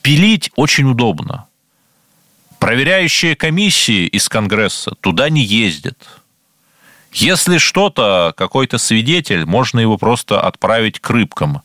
пилить 0.00 0.50
очень 0.56 0.90
удобно. 0.90 1.46
Проверяющие 2.58 3.34
комиссии 3.34 4.06
из 4.06 4.28
Конгресса 4.28 4.92
туда 5.00 5.28
не 5.28 5.42
ездят– 5.42 5.98
если 7.12 7.58
что-то, 7.58 8.32
какой-то 8.36 8.78
свидетель, 8.78 9.44
можно 9.44 9.80
его 9.80 9.98
просто 9.98 10.40
отправить 10.40 10.98
к 10.98 11.10
рыбкам 11.10 11.62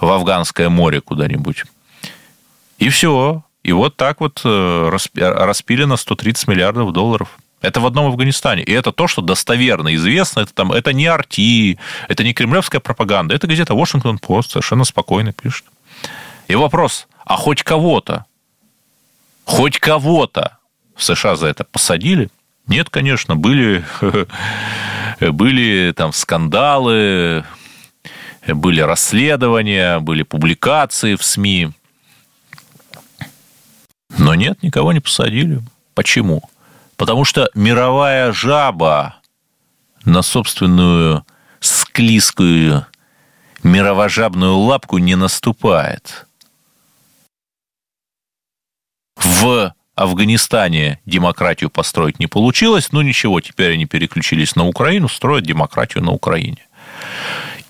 в 0.00 0.10
Афганское 0.10 0.68
море 0.68 1.00
куда-нибудь. 1.00 1.64
И 2.78 2.88
все. 2.88 3.44
И 3.62 3.72
вот 3.72 3.96
так 3.96 4.20
вот 4.20 4.40
э, 4.44 4.88
распилено 5.14 5.96
130 5.96 6.48
миллиардов 6.48 6.92
долларов. 6.92 7.38
Это 7.60 7.80
в 7.80 7.86
одном 7.86 8.06
Афганистане. 8.06 8.62
И 8.62 8.72
это 8.72 8.92
то, 8.92 9.08
что 9.08 9.20
достоверно 9.20 9.94
известно. 9.96 10.40
Это, 10.40 10.54
там, 10.54 10.72
это 10.72 10.92
не 10.92 11.06
арти, 11.06 11.78
это 12.08 12.22
не 12.22 12.32
кремлевская 12.32 12.80
пропаганда. 12.80 13.34
Это 13.34 13.46
газета 13.46 13.74
Washington 13.74 14.18
Post 14.20 14.50
совершенно 14.50 14.84
спокойно 14.84 15.32
пишет. 15.32 15.64
И 16.46 16.54
вопрос, 16.54 17.08
а 17.24 17.36
хоть 17.36 17.62
кого-то, 17.62 18.24
хоть 19.44 19.78
кого-то 19.78 20.58
в 20.94 21.02
США 21.02 21.36
за 21.36 21.48
это 21.48 21.64
посадили? 21.64 22.30
Нет, 22.68 22.90
конечно, 22.90 23.34
были, 23.34 23.84
были 25.20 25.92
там 25.96 26.12
скандалы, 26.12 27.44
были 28.46 28.80
расследования, 28.80 29.98
были 30.00 30.22
публикации 30.22 31.16
в 31.16 31.24
СМИ. 31.24 31.70
Но 34.18 34.34
нет, 34.34 34.62
никого 34.62 34.92
не 34.92 35.00
посадили. 35.00 35.60
Почему? 35.94 36.42
Потому 36.96 37.24
что 37.24 37.50
мировая 37.54 38.32
жаба 38.32 39.16
на 40.04 40.22
собственную 40.22 41.24
склизкую 41.60 42.86
мировожабную 43.62 44.56
лапку 44.56 44.98
не 44.98 45.14
наступает. 45.14 46.26
В 49.16 49.72
Афганистане 49.98 51.00
демократию 51.06 51.70
построить 51.70 52.18
не 52.18 52.26
получилось, 52.26 52.92
но 52.92 53.02
ничего, 53.02 53.40
теперь 53.40 53.74
они 53.74 53.86
переключились 53.86 54.56
на 54.56 54.66
Украину, 54.66 55.08
строят 55.08 55.44
демократию 55.44 56.04
на 56.04 56.12
Украине. 56.12 56.66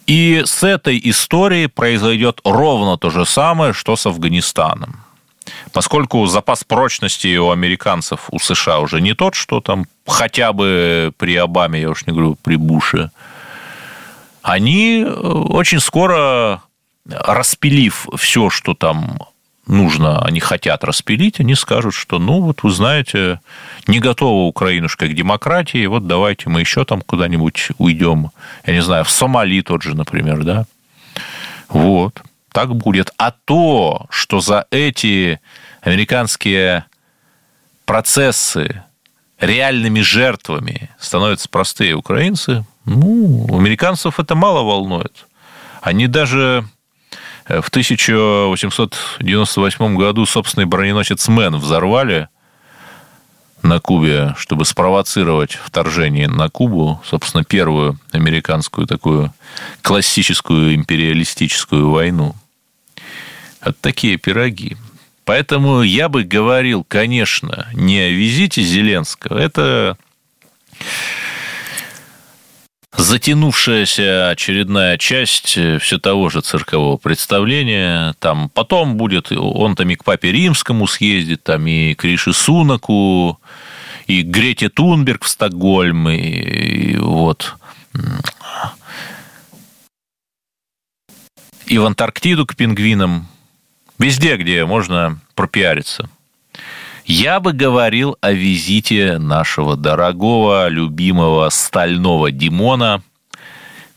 И 0.07 0.43
с 0.45 0.63
этой 0.63 1.01
историей 1.05 1.67
произойдет 1.67 2.41
ровно 2.45 2.97
то 2.97 3.11
же 3.11 3.27
самое, 3.27 3.73
что 3.73 3.97
с 3.97 4.07
Афганистаном. 4.07 5.05
Поскольку 5.73 6.27
запас 6.27 6.65
прочности 6.65 7.37
у 7.37 7.51
американцев, 7.51 8.29
у 8.31 8.39
США 8.39 8.81
уже 8.81 9.01
не 9.01 9.15
тот, 9.15 9.35
что 9.35 9.61
там 9.61 9.87
хотя 10.07 10.53
бы 10.53 11.13
при 11.17 11.37
Обаме, 11.37 11.81
я 11.81 11.91
уж 11.91 12.07
не 12.07 12.13
говорю, 12.13 12.37
при 12.43 12.57
Буше, 12.57 13.11
они 14.43 15.03
э, 15.03 15.11
очень 15.11 15.81
скоро, 15.81 16.63
распилив 17.07 18.07
все, 18.17 18.51
что 18.51 18.75
там 18.75 19.19
нужно, 19.69 20.25
они 20.25 20.41
хотят 20.41 20.83
распилить, 20.83 21.41
они 21.41 21.55
скажут, 21.55 21.95
что, 21.95 22.19
ну, 22.19 22.41
вот 22.41 22.63
вы 22.63 22.71
знаете, 22.71 23.41
не 23.87 24.01
готова 24.01 24.49
Украинушка 24.49 25.07
к 25.07 25.15
демократии, 25.15 25.87
вот 25.87 26.07
давайте 26.07 26.49
мы 26.49 26.61
еще 26.61 26.85
там 26.85 27.03
куда-нибудь 27.03 27.69
уйдем, 27.79 28.31
я 28.67 28.73
не 28.73 28.83
знаю, 28.83 29.05
в 29.05 29.11
Сомали 29.11 29.61
тот 29.61 29.83
же, 29.83 29.95
например, 29.95 30.43
да. 30.43 30.67
Вот, 31.69 32.23
так 32.51 32.75
будет. 32.75 33.13
А 33.19 33.31
то, 33.31 34.07
что 34.11 34.41
за 34.41 34.67
эти 34.71 35.41
американские 35.83 36.87
процессы 37.85 38.83
реальными 39.39 40.01
жертвами 40.01 40.91
становятся 40.99 41.49
простые 41.49 41.95
украинцы, 41.95 42.65
ну, 42.85 43.47
американцев 43.57 44.19
это 44.19 44.35
мало 44.35 44.63
волнует. 44.63 45.27
Они 45.83 46.07
даже 46.07 46.65
в 47.49 47.69
1898 47.69 49.97
году 49.97 50.27
собственный 50.27 50.67
броненосец 50.67 51.29
«Мэн» 51.29 51.57
взорвали 51.57 52.29
на 53.63 53.81
Кубе, 53.81 54.35
чтобы 54.37 54.65
спровоцировать 54.65 55.53
вторжение 55.53 56.29
на 56.29 56.49
Кубу, 56.49 57.01
собственно, 57.05 57.43
первую 57.45 57.99
американскую 58.13 58.87
такую 58.87 59.33
классическую 59.83 60.75
империалистическую 60.75 61.91
войну. 61.91 62.35
Вот 63.65 63.77
такие 63.81 64.17
пироги. 64.19 64.77
Поэтому 65.25 65.83
я 65.83 66.09
бы 66.09 66.25
говорил, 66.25 66.85
конечно, 66.85 67.69
не 67.73 67.99
о 67.99 68.11
визите 68.11 68.63
Зеленского. 68.63 69.39
Это 69.39 69.97
затянувшаяся 72.97 74.31
очередная 74.31 74.97
часть 74.97 75.57
э, 75.57 75.79
все 75.79 75.99
того 75.99 76.31
же 76.31 76.41
циркового 76.41 76.97
представления. 76.97 78.15
Там 78.19 78.49
потом 78.51 78.97
будет, 78.97 79.31
он 79.33 79.77
там 79.77 79.91
и 79.91 79.97
к 79.97 80.05
папе 80.05 80.33
римскому 80.33 80.87
съездит, 80.87 81.43
там 81.43 81.67
и 81.67 81.95
к 81.95 82.05
Риши 82.05 82.33
Сунаку, 82.33 83.41
и 84.07 84.23
к 84.23 84.27
Грете 84.27 84.69
Тунберг 84.69 85.25
в 85.25 85.29
Стокгольм, 85.29 86.09
и, 86.09 86.17
и 86.17 86.97
вот 86.97 87.57
и 91.67 91.79
в 91.79 91.85
Антарктиду 91.85 92.47
к 92.47 92.57
пингвинам. 92.57 93.29
Везде, 93.99 94.37
где 94.37 94.65
можно 94.65 95.21
пропиариться. 95.35 96.09
Я 97.09 97.41
бы 97.41 97.55
говорил 97.55 98.19
о 98.21 98.33
визите 98.33 99.17
нашего 99.17 99.79
дорогого, 99.79 100.69
любимого 100.69 101.49
стального 101.49 102.31
Димона 102.31 103.03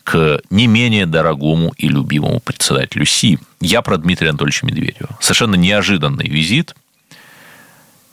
к 0.06 0.40
не 0.50 0.68
менее 0.68 1.06
дорогому 1.06 1.74
и 1.76 1.90
любимому 1.90 2.40
председателю 2.40 3.04
Си. 3.04 3.38
Я 3.60 3.82
про 3.82 3.98
Дмитрия 3.98 4.30
Анатольевича 4.30 4.66
Медведева. 4.66 5.10
Совершенно 5.20 5.56
неожиданный 5.56 6.30
визит. 6.30 6.74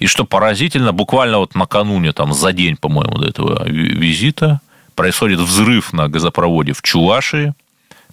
И 0.01 0.09
что 0.09 0.25
поразительно, 0.25 0.93
буквально 0.93 1.39
вот 1.39 1.55
накануне, 1.55 2.13
там, 2.13 2.33
за 2.33 2.53
день, 2.53 2.77
по-моему, 2.77 3.19
до 3.19 3.29
этого 3.29 3.69
визита, 3.69 4.61
происходит 4.97 5.39
взрыв 5.39 5.93
на 5.93 6.09
газопроводе 6.09 6.73
в 6.73 6.83
Чувашии. 6.83 7.55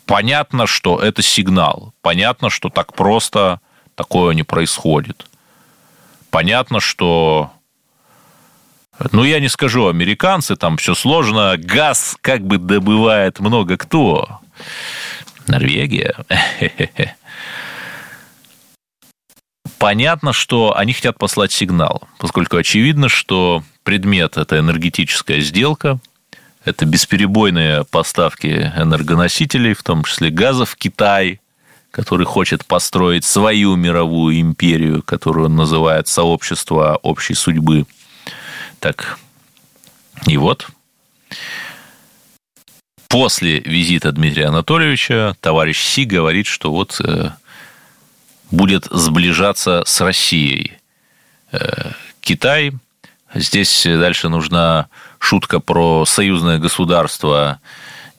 Понятно, 0.06 0.68
что 0.68 1.00
это 1.00 1.24
сигнал. 1.24 1.96
Понятно, 2.04 2.52
что 2.52 2.70
так 2.70 2.94
просто 2.94 3.60
такое 3.96 4.36
не 4.36 4.44
происходит 4.44 5.26
понятно, 6.32 6.80
что 6.80 7.52
Ну, 9.12 9.24
я 9.24 9.40
не 9.40 9.50
скажу, 9.50 9.88
американцы, 9.88 10.56
там 10.56 10.78
все 10.78 10.96
сложно. 10.96 11.56
Газ 11.58 12.18
как 12.22 12.42
бы 12.46 12.58
добывает 12.58 13.40
много 13.40 13.78
кто. 13.78 14.40
Норвегия. 15.48 16.16
Понятно, 19.78 20.34
что 20.34 20.76
они 20.76 20.94
хотят 20.94 21.18
послать 21.18 21.52
сигнал, 21.52 22.08
поскольку 22.18 22.58
очевидно, 22.58 23.10
что 23.10 23.64
предмет– 23.84 24.38
это 24.38 24.58
энергетическая 24.58 25.42
сделка, 25.42 26.00
это 26.64 26.86
бесперебойные 26.86 27.84
поставки 27.84 28.72
энергоносителей, 28.76 29.74
в 29.74 29.84
том 29.84 30.04
числе 30.04 30.32
газа 30.32 30.66
в 30.66 30.76
Китай, 30.76 31.40
который 31.96 32.26
хочет 32.26 32.66
построить 32.66 33.24
свою 33.24 33.78
мировую 33.78 34.42
империю, 34.42 35.02
которую 35.02 35.46
он 35.46 35.56
называет 35.56 36.10
сообщество 36.10 37.00
общей 37.02 37.36
судьбы. 37.36 37.86
Так, 38.82 39.18
и 40.28 40.36
вот, 40.36 40.68
после 43.08 43.60
визита 43.60 44.12
Дмитрия 44.12 44.48
Анатольевича 44.48 45.38
товарищ 45.40 45.82
Си 45.86 46.04
говорит, 46.04 46.48
что 46.48 46.74
вот 46.74 47.00
э, 47.00 47.30
будет 48.52 48.88
сближаться 48.92 49.84
с 49.86 50.02
Россией. 50.02 50.74
Э, 51.54 51.92
Китай. 52.20 52.74
Здесь 53.34 53.84
дальше 53.86 54.28
нужна 54.28 54.90
шутка 55.20 55.62
про 55.62 56.04
союзное 56.06 56.58
государство 56.58 57.62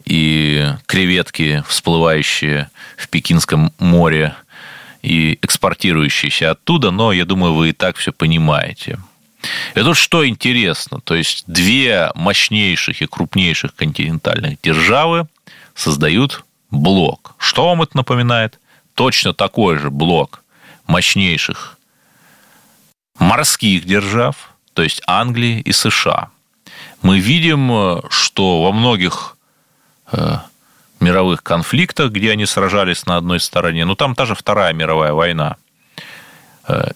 и 0.07 0.67
креветки, 0.87 1.63
всплывающие 1.69 2.71
в 2.97 3.09
Пекинском 3.09 3.73
море 3.79 4.35
и 5.03 5.39
экспортирующиеся 5.43 6.53
оттуда, 6.53 6.91
но 6.91 7.13
я 7.13 7.25
думаю, 7.25 7.55
вы 7.55 7.71
и 7.71 7.73
так 7.73 7.97
все 7.97 8.13
понимаете. 8.13 8.99
И 9.75 9.81
тут 9.81 9.97
что 9.97 10.27
интересно, 10.27 11.01
то 11.01 11.15
есть 11.15 11.45
две 11.47 12.11
мощнейших 12.15 13.03
и 13.03 13.07
крупнейших 13.07 13.75
континентальных 13.75 14.61
державы 14.63 15.29
создают 15.75 16.45
блок. 16.71 17.35
Что 17.39 17.69
вам 17.69 17.83
это 17.83 17.97
напоминает? 17.97 18.59
точно 18.97 19.35
такой 19.35 19.79
же 19.79 19.91
блок 19.91 20.43
мощнейших 20.89 21.79
морских 23.19 23.85
держав, 23.85 24.55
то 24.73 24.83
есть 24.83 25.01
Англии 25.07 25.61
и 25.61 25.73
США. 25.73 26.31
Мы 27.03 27.21
видим, 27.21 28.03
что 28.11 28.63
во 28.63 28.73
многих 28.73 29.37
э, 30.13 30.39
мировых 31.01 31.43
конфликтах, 31.43 32.11
где 32.11 32.33
они 32.33 32.47
сражались 32.47 33.07
на 33.07 33.17
одной 33.17 33.41
стороне, 33.41 33.85
ну 33.85 33.95
там 33.95 34.15
та 34.15 34.27
же 34.27 34.35
Вторая 34.35 34.73
мировая 34.73 35.13
война, 35.13 35.57
э, 36.69 36.91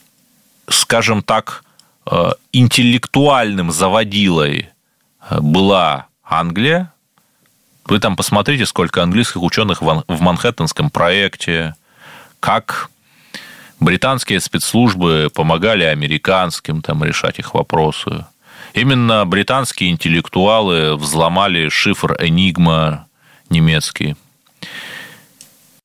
скажем 0.68 1.22
так, 1.22 1.64
э, 2.10 2.32
интеллектуальным 2.52 3.70
заводилой 3.70 4.70
была 5.30 6.06
Англия. 6.24 6.92
Вы 7.84 7.98
там 7.98 8.16
посмотрите, 8.16 8.66
сколько 8.66 9.02
английских 9.02 9.42
ученых 9.42 9.82
в 9.82 10.20
Манхэттенском 10.20 10.90
проекте, 10.90 11.74
как 12.38 12.90
британские 13.80 14.40
спецслужбы 14.40 15.30
помогали 15.34 15.84
американским 15.84 16.82
там 16.82 17.02
решать 17.02 17.38
их 17.38 17.54
вопросы. 17.54 18.26
Именно 18.74 19.26
британские 19.26 19.90
интеллектуалы 19.90 20.96
взломали 20.96 21.68
шифр 21.68 22.16
Энигма 22.20 23.06
немецкий. 23.50 24.16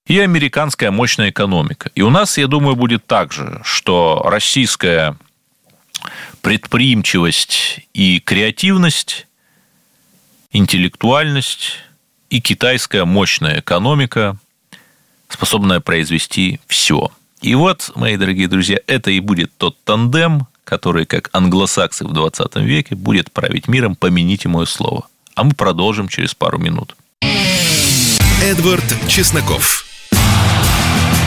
И 0.07 0.19
американская 0.19 0.91
мощная 0.91 1.31
экономика. 1.31 1.89
И 1.95 2.01
у 2.01 2.09
нас, 2.09 2.37
я 2.37 2.47
думаю, 2.47 2.75
будет 2.75 3.05
так 3.07 3.33
же, 3.33 3.61
что 3.63 4.21
российская 4.25 5.17
предприимчивость 6.41 7.81
и 7.93 8.19
креативность, 8.19 9.27
интеллектуальность 10.51 11.79
и 12.29 12.39
китайская 12.39 13.05
мощная 13.05 13.59
экономика 13.61 14.37
способная 15.27 15.79
произвести 15.79 16.59
все. 16.67 17.11
И 17.41 17.55
вот, 17.55 17.91
мои 17.95 18.17
дорогие 18.17 18.47
друзья, 18.47 18.79
это 18.87 19.11
и 19.11 19.19
будет 19.19 19.51
тот 19.57 19.77
тандем, 19.83 20.47
который, 20.63 21.05
как 21.05 21.29
англосаксы 21.33 22.05
в 22.05 22.13
20 22.13 22.55
веке, 22.57 22.95
будет 22.95 23.31
править 23.31 23.67
миром, 23.67 23.95
помяните 23.95 24.49
мое 24.49 24.65
слово. 24.65 25.07
А 25.35 25.43
мы 25.43 25.53
продолжим 25.53 26.07
через 26.07 26.33
пару 26.33 26.57
минут. 26.57 26.95
Эдвард 28.45 28.83
Чесноков. 29.07 29.87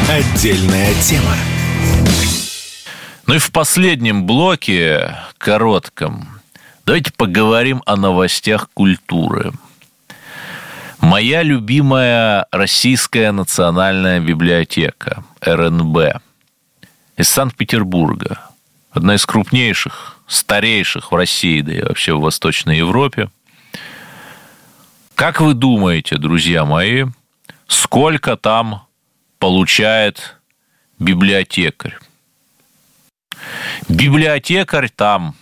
Отдельная 0.08 0.94
тема. 1.02 1.34
Ну 3.26 3.34
и 3.34 3.38
в 3.38 3.50
последнем 3.50 4.24
блоке, 4.24 5.16
коротком, 5.36 6.28
давайте 6.86 7.10
поговорим 7.12 7.82
о 7.86 7.96
новостях 7.96 8.70
культуры– 8.72 9.52
Моя 11.00 11.42
любимая 11.42 12.46
Российская 12.50 13.30
национальная 13.32 14.18
библиотека, 14.20 15.24
РНБ, 15.40 16.20
из 17.16 17.28
Санкт-Петербурга, 17.28 18.40
одна 18.90 19.14
из 19.14 19.24
крупнейших, 19.24 20.18
старейших 20.26 21.10
в 21.10 21.14
России, 21.14 21.62
да 21.62 21.72
и 21.72 21.82
вообще 21.82 22.14
в 22.14 22.20
Восточной 22.20 22.78
Европе. 22.78 23.30
Как 25.18 25.40
вы 25.40 25.54
думаете, 25.54 26.16
друзья 26.16 26.64
мои, 26.64 27.04
сколько 27.66 28.36
там 28.36 28.86
получает 29.40 30.36
библиотекарь? 31.00 31.98
Библиотекарь 33.88 34.88
там, 34.88 35.34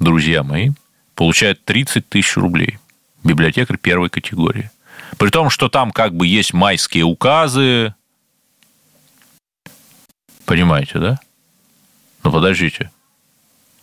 друзья 0.00 0.42
мои, 0.42 0.70
получает 1.14 1.64
30 1.64 2.08
тысяч 2.08 2.36
рублей. 2.36 2.80
Библиотекарь 3.22 3.78
первой 3.78 4.10
категории. 4.10 4.72
При 5.16 5.28
том, 5.30 5.48
что 5.48 5.68
там 5.68 5.92
как 5.92 6.12
бы 6.12 6.26
есть 6.26 6.52
майские 6.52 7.04
указы. 7.04 7.94
Понимаете, 10.44 10.98
да? 10.98 11.20
Ну, 12.24 12.32
подождите. 12.32 12.90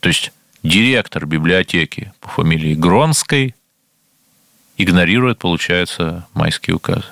То 0.02 0.10
есть, 0.10 0.34
директор 0.62 1.26
библиотеки 1.26 2.12
по 2.20 2.28
фамилии 2.28 2.74
Гронской 2.76 3.56
игнорирует, 4.84 5.39
получается, 5.39 6.28
майские 6.34 6.76
указы. 6.76 7.06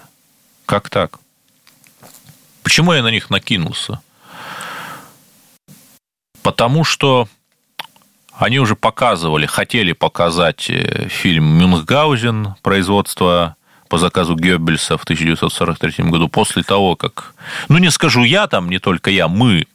Как 0.66 0.90
так? 0.90 1.20
Почему 2.64 2.94
я 2.94 3.02
на 3.02 3.12
них 3.12 3.30
накинулся? 3.30 4.02
Потому 6.42 6.84
что 6.84 7.28
они 8.40 8.60
уже 8.60 8.76
показывали, 8.76 9.46
хотели 9.46 9.92
показать 9.92 10.70
э, 10.70 11.08
фильм 11.10 11.46
«Мюнхгаузен» 11.58 12.56
производства 12.62 13.56
по 13.90 13.98
заказу 13.98 14.36
Геббельса 14.36 14.98
в 14.98 15.04
1943 15.04 16.06
году, 16.06 16.30
после 16.30 16.64
того, 16.64 16.96
как... 16.96 17.34
Ну, 17.68 17.80
не 17.80 17.92
скажу 17.92 18.24
я 18.24 18.48
там, 18.48 18.70
не 18.70 18.80
только 18.80 19.10
я, 19.10 19.28
мы, 19.28 19.66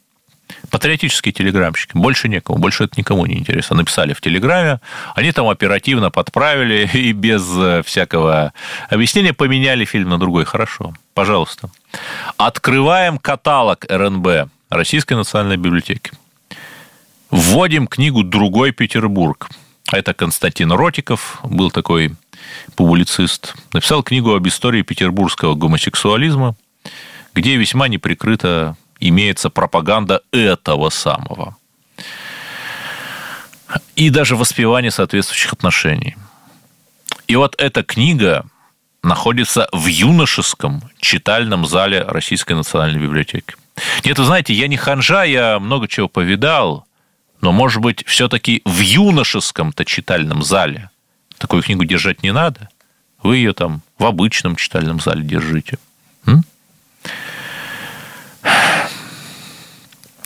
патриотические 0.69 1.33
телеграмщики, 1.33 1.91
больше 1.93 2.29
некому, 2.29 2.59
больше 2.59 2.85
это 2.85 2.93
никому 2.97 3.25
не 3.25 3.37
интересно. 3.37 3.75
Написали 3.75 4.13
в 4.13 4.21
телеграме, 4.21 4.79
они 5.15 5.31
там 5.31 5.47
оперативно 5.47 6.11
подправили 6.11 6.89
и 6.97 7.11
без 7.11 7.43
э, 7.57 7.83
всякого 7.83 8.53
объяснения 8.89 9.33
поменяли 9.33 9.85
фильм 9.85 10.09
на 10.09 10.17
другой. 10.17 10.45
Хорошо, 10.45 10.93
пожалуйста. 11.13 11.69
Открываем 12.37 13.17
каталог 13.17 13.85
РНБ, 13.89 14.49
Российской 14.69 15.13
национальной 15.13 15.57
библиотеки. 15.57 16.11
Вводим 17.31 17.87
книгу 17.87 18.23
«Другой 18.23 18.71
Петербург». 18.71 19.49
Это 19.91 20.13
Константин 20.13 20.71
Ротиков, 20.71 21.39
был 21.43 21.69
такой 21.69 22.15
публицист, 22.75 23.55
написал 23.73 24.03
книгу 24.03 24.33
об 24.33 24.47
истории 24.47 24.81
петербургского 24.81 25.53
гомосексуализма, 25.55 26.55
где 27.33 27.55
весьма 27.55 27.87
неприкрыто 27.87 28.75
имеется 28.99 29.49
пропаганда 29.49 30.21
этого 30.31 30.89
самого. 30.89 31.57
И 33.95 34.09
даже 34.09 34.35
воспевание 34.35 34.91
соответствующих 34.91 35.53
отношений. 35.53 36.15
И 37.27 37.35
вот 37.35 37.55
эта 37.57 37.83
книга 37.83 38.45
находится 39.03 39.67
в 39.71 39.85
юношеском 39.87 40.83
читальном 40.99 41.65
зале 41.65 42.01
Российской 42.01 42.53
национальной 42.53 42.99
библиотеки. 42.99 43.55
Нет, 44.03 44.17
вы 44.17 44.25
знаете, 44.25 44.53
я 44.53 44.67
не 44.67 44.77
ханжа, 44.77 45.23
я 45.23 45.59
много 45.59 45.87
чего 45.87 46.07
повидал, 46.07 46.87
но, 47.41 47.51
может 47.51 47.81
быть, 47.81 48.05
все-таки 48.05 48.61
в 48.65 48.79
юношеском-то 48.79 49.85
читальном 49.85 50.43
зале 50.43 50.89
такую 51.37 51.61
книгу 51.61 51.83
держать 51.83 52.23
не 52.23 52.31
надо. 52.31 52.69
Вы 53.21 53.37
ее 53.37 53.53
там 53.53 53.81
в 53.97 54.05
обычном 54.05 54.55
читальном 54.55 54.99
зале 54.99 55.23
держите. 55.23 55.77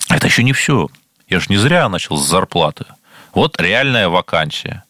Это 0.10 0.28
еще 0.28 0.44
не 0.44 0.54
все. 0.54 0.90
Я 1.28 1.40
же 1.40 1.48
не 1.50 1.58
зря 1.58 1.88
начал 1.88 2.18
с 2.18 2.28
зарплаты. 2.28 2.86
Вот 3.34 3.60
реальная 3.62 4.10
вакансия. 4.10 4.84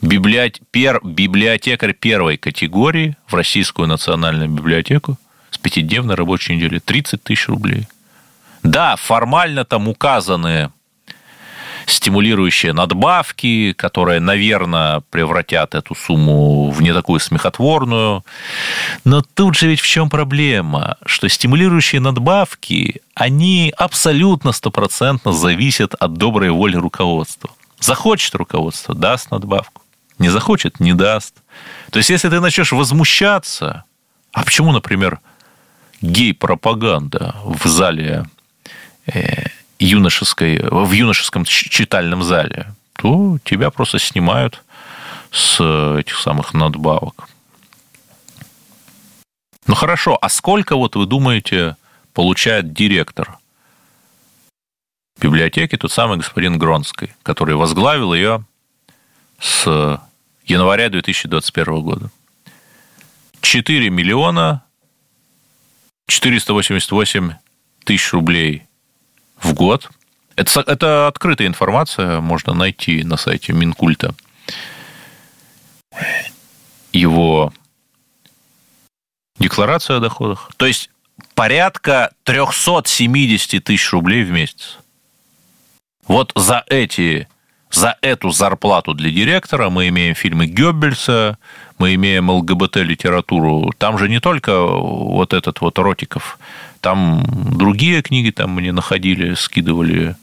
Библиот... 0.00 0.60
Пер... 0.70 1.00
Библиотекарь 1.04 1.92
первой 1.92 2.36
категории 2.36 3.16
в 3.26 3.34
Российскую 3.34 3.88
национальную 3.88 4.48
библиотеку 4.48 5.16
с 5.50 5.58
пятидневной 5.58 6.14
рабочей 6.14 6.56
недели 6.56 6.78
30 6.78 7.22
тысяч 7.22 7.48
рублей. 7.48 7.86
Да, 8.62 8.96
формально 8.96 9.64
там 9.64 9.88
указаны 9.88 10.70
стимулирующие 11.86 12.72
надбавки, 12.72 13.72
которые, 13.72 14.20
наверное, 14.20 15.02
превратят 15.10 15.74
эту 15.74 15.94
сумму 15.94 16.70
в 16.70 16.82
не 16.82 16.92
такую 16.92 17.20
смехотворную. 17.20 18.24
Но 19.04 19.22
тут 19.22 19.54
же 19.54 19.68
ведь 19.68 19.80
в 19.80 19.86
чем 19.86 20.10
проблема? 20.10 20.96
Что 21.06 21.28
стимулирующие 21.28 22.00
надбавки, 22.00 23.00
они 23.14 23.72
абсолютно 23.76 24.52
стопроцентно 24.52 25.32
зависят 25.32 25.94
от 25.94 26.14
доброй 26.14 26.50
воли 26.50 26.76
руководства. 26.76 27.50
Захочет 27.78 28.34
руководство, 28.34 28.94
даст 28.94 29.30
надбавку. 29.30 29.82
Не 30.18 30.28
захочет, 30.28 30.80
не 30.80 30.92
даст. 30.92 31.34
То 31.90 31.98
есть, 31.98 32.10
если 32.10 32.28
ты 32.28 32.40
начнешь 32.40 32.72
возмущаться, 32.72 33.84
а 34.32 34.44
почему, 34.44 34.72
например, 34.72 35.20
гей-пропаганда 36.00 37.36
в 37.44 37.66
зале 37.66 38.24
э, 39.06 39.44
юношеской, 39.78 40.60
в 40.70 40.92
юношеском 40.92 41.44
читальном 41.44 42.22
зале, 42.22 42.72
то 42.94 43.38
тебя 43.44 43.70
просто 43.70 43.98
снимают 43.98 44.62
с 45.30 45.60
этих 45.98 46.18
самых 46.18 46.54
надбавок. 46.54 47.28
Ну 49.66 49.74
хорошо, 49.74 50.16
а 50.20 50.28
сколько 50.28 50.76
вот 50.76 50.96
вы 50.96 51.06
думаете 51.06 51.76
получает 52.12 52.72
директор 52.72 53.38
библиотеки, 55.20 55.76
тот 55.76 55.92
самый 55.92 56.18
господин 56.18 56.58
Гронский, 56.58 57.14
который 57.22 57.56
возглавил 57.56 58.14
ее 58.14 58.44
с 59.40 60.00
января 60.44 60.88
2021 60.88 61.82
года? 61.82 62.10
4 63.40 63.90
миллиона 63.90 64.64
488 66.08 67.34
тысяч 67.84 68.12
рублей 68.12 68.65
в 69.36 69.54
год. 69.54 69.90
Это, 70.36 70.60
это 70.60 71.06
открытая 71.06 71.46
информация, 71.46 72.20
можно 72.20 72.52
найти 72.52 73.02
на 73.04 73.16
сайте 73.16 73.52
Минкульта. 73.52 74.14
Его 76.92 77.52
декларация 79.38 79.98
о 79.98 80.00
доходах. 80.00 80.50
То 80.56 80.66
есть 80.66 80.90
порядка 81.34 82.12
370 82.24 83.64
тысяч 83.64 83.92
рублей 83.92 84.24
в 84.24 84.30
месяц. 84.30 84.78
Вот 86.06 86.32
за 86.34 86.64
эти 86.68 87.28
за 87.70 87.96
эту 88.00 88.30
зарплату 88.30 88.94
для 88.94 89.10
директора 89.10 89.70
мы 89.70 89.88
имеем 89.88 90.14
фильмы 90.14 90.46
Геббельса, 90.46 91.38
мы 91.78 91.94
имеем 91.94 92.30
ЛГБТ-литературу. 92.30 93.72
Там 93.78 93.98
же 93.98 94.08
не 94.08 94.20
только 94.20 94.58
вот 94.60 95.32
этот 95.32 95.60
вот 95.60 95.78
Ротиков, 95.78 96.38
там 96.80 97.24
другие 97.26 98.02
книги 98.02 98.30
там 98.30 98.54
мне 98.54 98.72
находили, 98.72 99.34
скидывали 99.34 100.16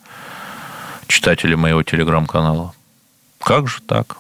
читатели 1.07 1.55
моего 1.55 1.83
телеграм-канала. 1.83 2.73
Как 3.39 3.67
же 3.67 3.81
так? 3.81 4.17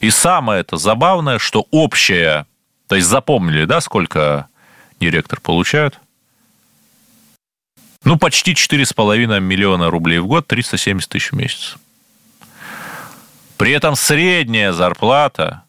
И 0.00 0.10
самое 0.10 0.60
это 0.62 0.76
забавное, 0.76 1.38
что 1.38 1.66
общее, 1.70 2.46
то 2.86 2.96
есть 2.96 3.08
запомнили, 3.08 3.66
да, 3.66 3.80
сколько 3.80 4.48
директор 5.00 5.40
получает? 5.40 5.98
Ну, 8.04 8.16
почти 8.16 8.52
4,5 8.52 9.40
миллиона 9.40 9.90
рублей 9.90 10.20
в 10.20 10.26
год, 10.26 10.46
370 10.46 11.08
тысяч 11.08 11.32
в 11.32 11.36
месяц. 11.36 11.76
При 13.58 13.72
этом 13.72 13.94
средняя 13.94 14.72
зарплата 14.72 15.64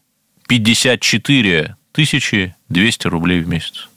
54 0.52 1.76
тысячи 1.92 2.54
200 2.68 3.06
рублей 3.06 3.40
в 3.40 3.48
месяц. 3.48 3.88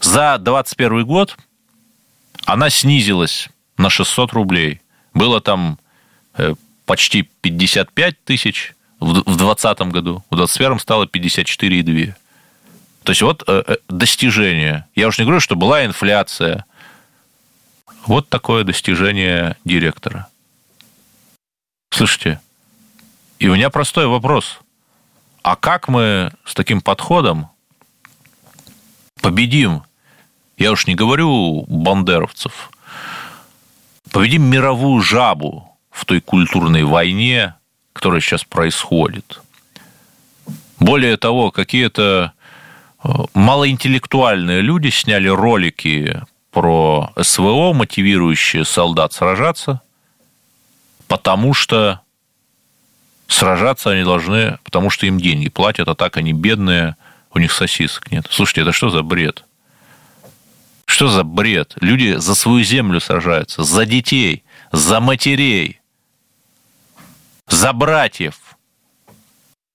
За 0.00 0.36
2021 0.36 1.06
год 1.06 1.36
она 2.44 2.70
снизилась 2.70 3.48
на 3.76 3.88
600 3.88 4.32
рублей. 4.32 4.80
Было 5.14 5.40
там 5.40 5.78
э, 6.34 6.54
почти 6.86 7.22
55 7.22 8.24
тысяч 8.24 8.74
в 8.98 9.12
2020 9.12 9.80
году, 9.92 10.24
в 10.28 10.34
2021 10.34 10.78
стало 10.80 11.04
54,2. 11.04 12.14
То 13.04 13.12
есть 13.12 13.22
вот 13.22 13.44
э, 13.46 13.62
э, 13.64 13.76
достижение. 13.88 14.88
Я 14.96 15.06
уж 15.06 15.18
не 15.18 15.24
говорю, 15.24 15.38
что 15.38 15.54
была 15.54 15.84
инфляция. 15.84 16.64
Вот 18.06 18.28
такое 18.28 18.64
достижение 18.64 19.56
директора. 19.64 20.26
Слышите, 21.92 22.40
и 23.38 23.46
у 23.46 23.54
меня 23.54 23.70
простой 23.70 24.08
вопрос. 24.08 24.58
А 25.42 25.56
как 25.56 25.88
мы 25.88 26.32
с 26.44 26.54
таким 26.54 26.80
подходом 26.80 27.48
победим, 29.20 29.82
я 30.56 30.72
уж 30.72 30.86
не 30.86 30.94
говорю 30.94 31.64
бандеровцев, 31.68 32.70
победим 34.10 34.44
мировую 34.44 35.02
жабу 35.02 35.76
в 35.90 36.04
той 36.04 36.20
культурной 36.20 36.84
войне, 36.84 37.54
которая 37.92 38.20
сейчас 38.20 38.44
происходит? 38.44 39.40
Более 40.78 41.16
того, 41.16 41.50
какие-то 41.50 42.32
э, 43.02 43.08
малоинтеллектуальные 43.34 44.60
люди 44.60 44.88
сняли 44.88 45.28
ролики 45.28 46.22
про 46.50 47.12
СВО, 47.20 47.72
мотивирующие 47.72 48.64
солдат 48.64 49.12
сражаться, 49.12 49.82
потому 51.08 51.54
что 51.54 52.00
сражаться 53.28 53.90
они 53.90 54.02
должны, 54.02 54.58
потому 54.64 54.90
что 54.90 55.06
им 55.06 55.20
деньги 55.20 55.48
платят, 55.48 55.86
а 55.88 55.94
так 55.94 56.16
они 56.16 56.32
бедные, 56.32 56.96
у 57.32 57.38
них 57.38 57.52
сосисок 57.52 58.10
нет. 58.10 58.26
Слушайте, 58.30 58.62
это 58.62 58.72
что 58.72 58.90
за 58.90 59.02
бред? 59.02 59.44
Что 60.86 61.08
за 61.08 61.22
бред? 61.22 61.74
Люди 61.80 62.16
за 62.16 62.34
свою 62.34 62.64
землю 62.64 62.98
сражаются, 63.00 63.62
за 63.62 63.84
детей, 63.84 64.42
за 64.72 65.00
матерей, 65.00 65.80
за 67.46 67.72
братьев, 67.74 68.36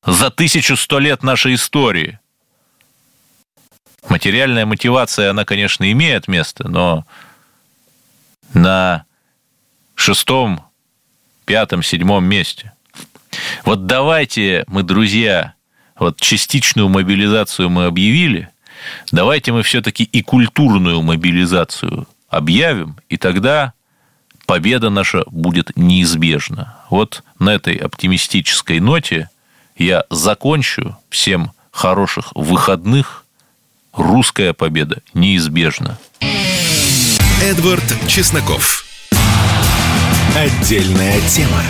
за 0.03 0.27
1100 0.27 0.99
лет 0.99 1.23
нашей 1.23 1.53
истории. 1.53 2.19
Материальная 4.09 4.65
мотивация, 4.65 5.29
она, 5.29 5.45
конечно, 5.45 5.89
имеет 5.89 6.27
место, 6.27 6.67
но 6.67 7.05
на 8.53 9.05
шестом, 9.95 10.63
пятом, 11.45 11.83
седьмом 11.83 12.25
месте– 12.25 12.73
вот 13.65 13.85
давайте 13.85 14.63
мы, 14.67 14.83
друзья, 14.83 15.53
вот 15.97 16.19
частичную 16.19 16.89
мобилизацию 16.89 17.69
мы 17.69 17.85
объявили, 17.85 18.49
давайте 19.11 19.51
мы 19.51 19.63
все-таки 19.63 20.03
и 20.03 20.21
культурную 20.21 21.01
мобилизацию 21.01 22.07
объявим, 22.29 22.97
и 23.09 23.17
тогда 23.17 23.73
победа 24.45 24.89
наша 24.89 25.23
будет 25.27 25.71
неизбежна. 25.75 26.77
Вот 26.89 27.23
на 27.39 27.51
этой 27.51 27.75
оптимистической 27.75 28.79
ноте 28.79 29.29
я 29.77 30.03
закончу. 30.09 30.97
Всем 31.09 31.51
хороших 31.71 32.31
выходных. 32.35 33.25
Русская 33.93 34.53
победа 34.53 35.01
неизбежна. 35.13 35.97
Эдвард 37.41 37.83
Чесноков. 38.07 38.85
Отдельная 40.35 41.19
тема. 41.29 41.61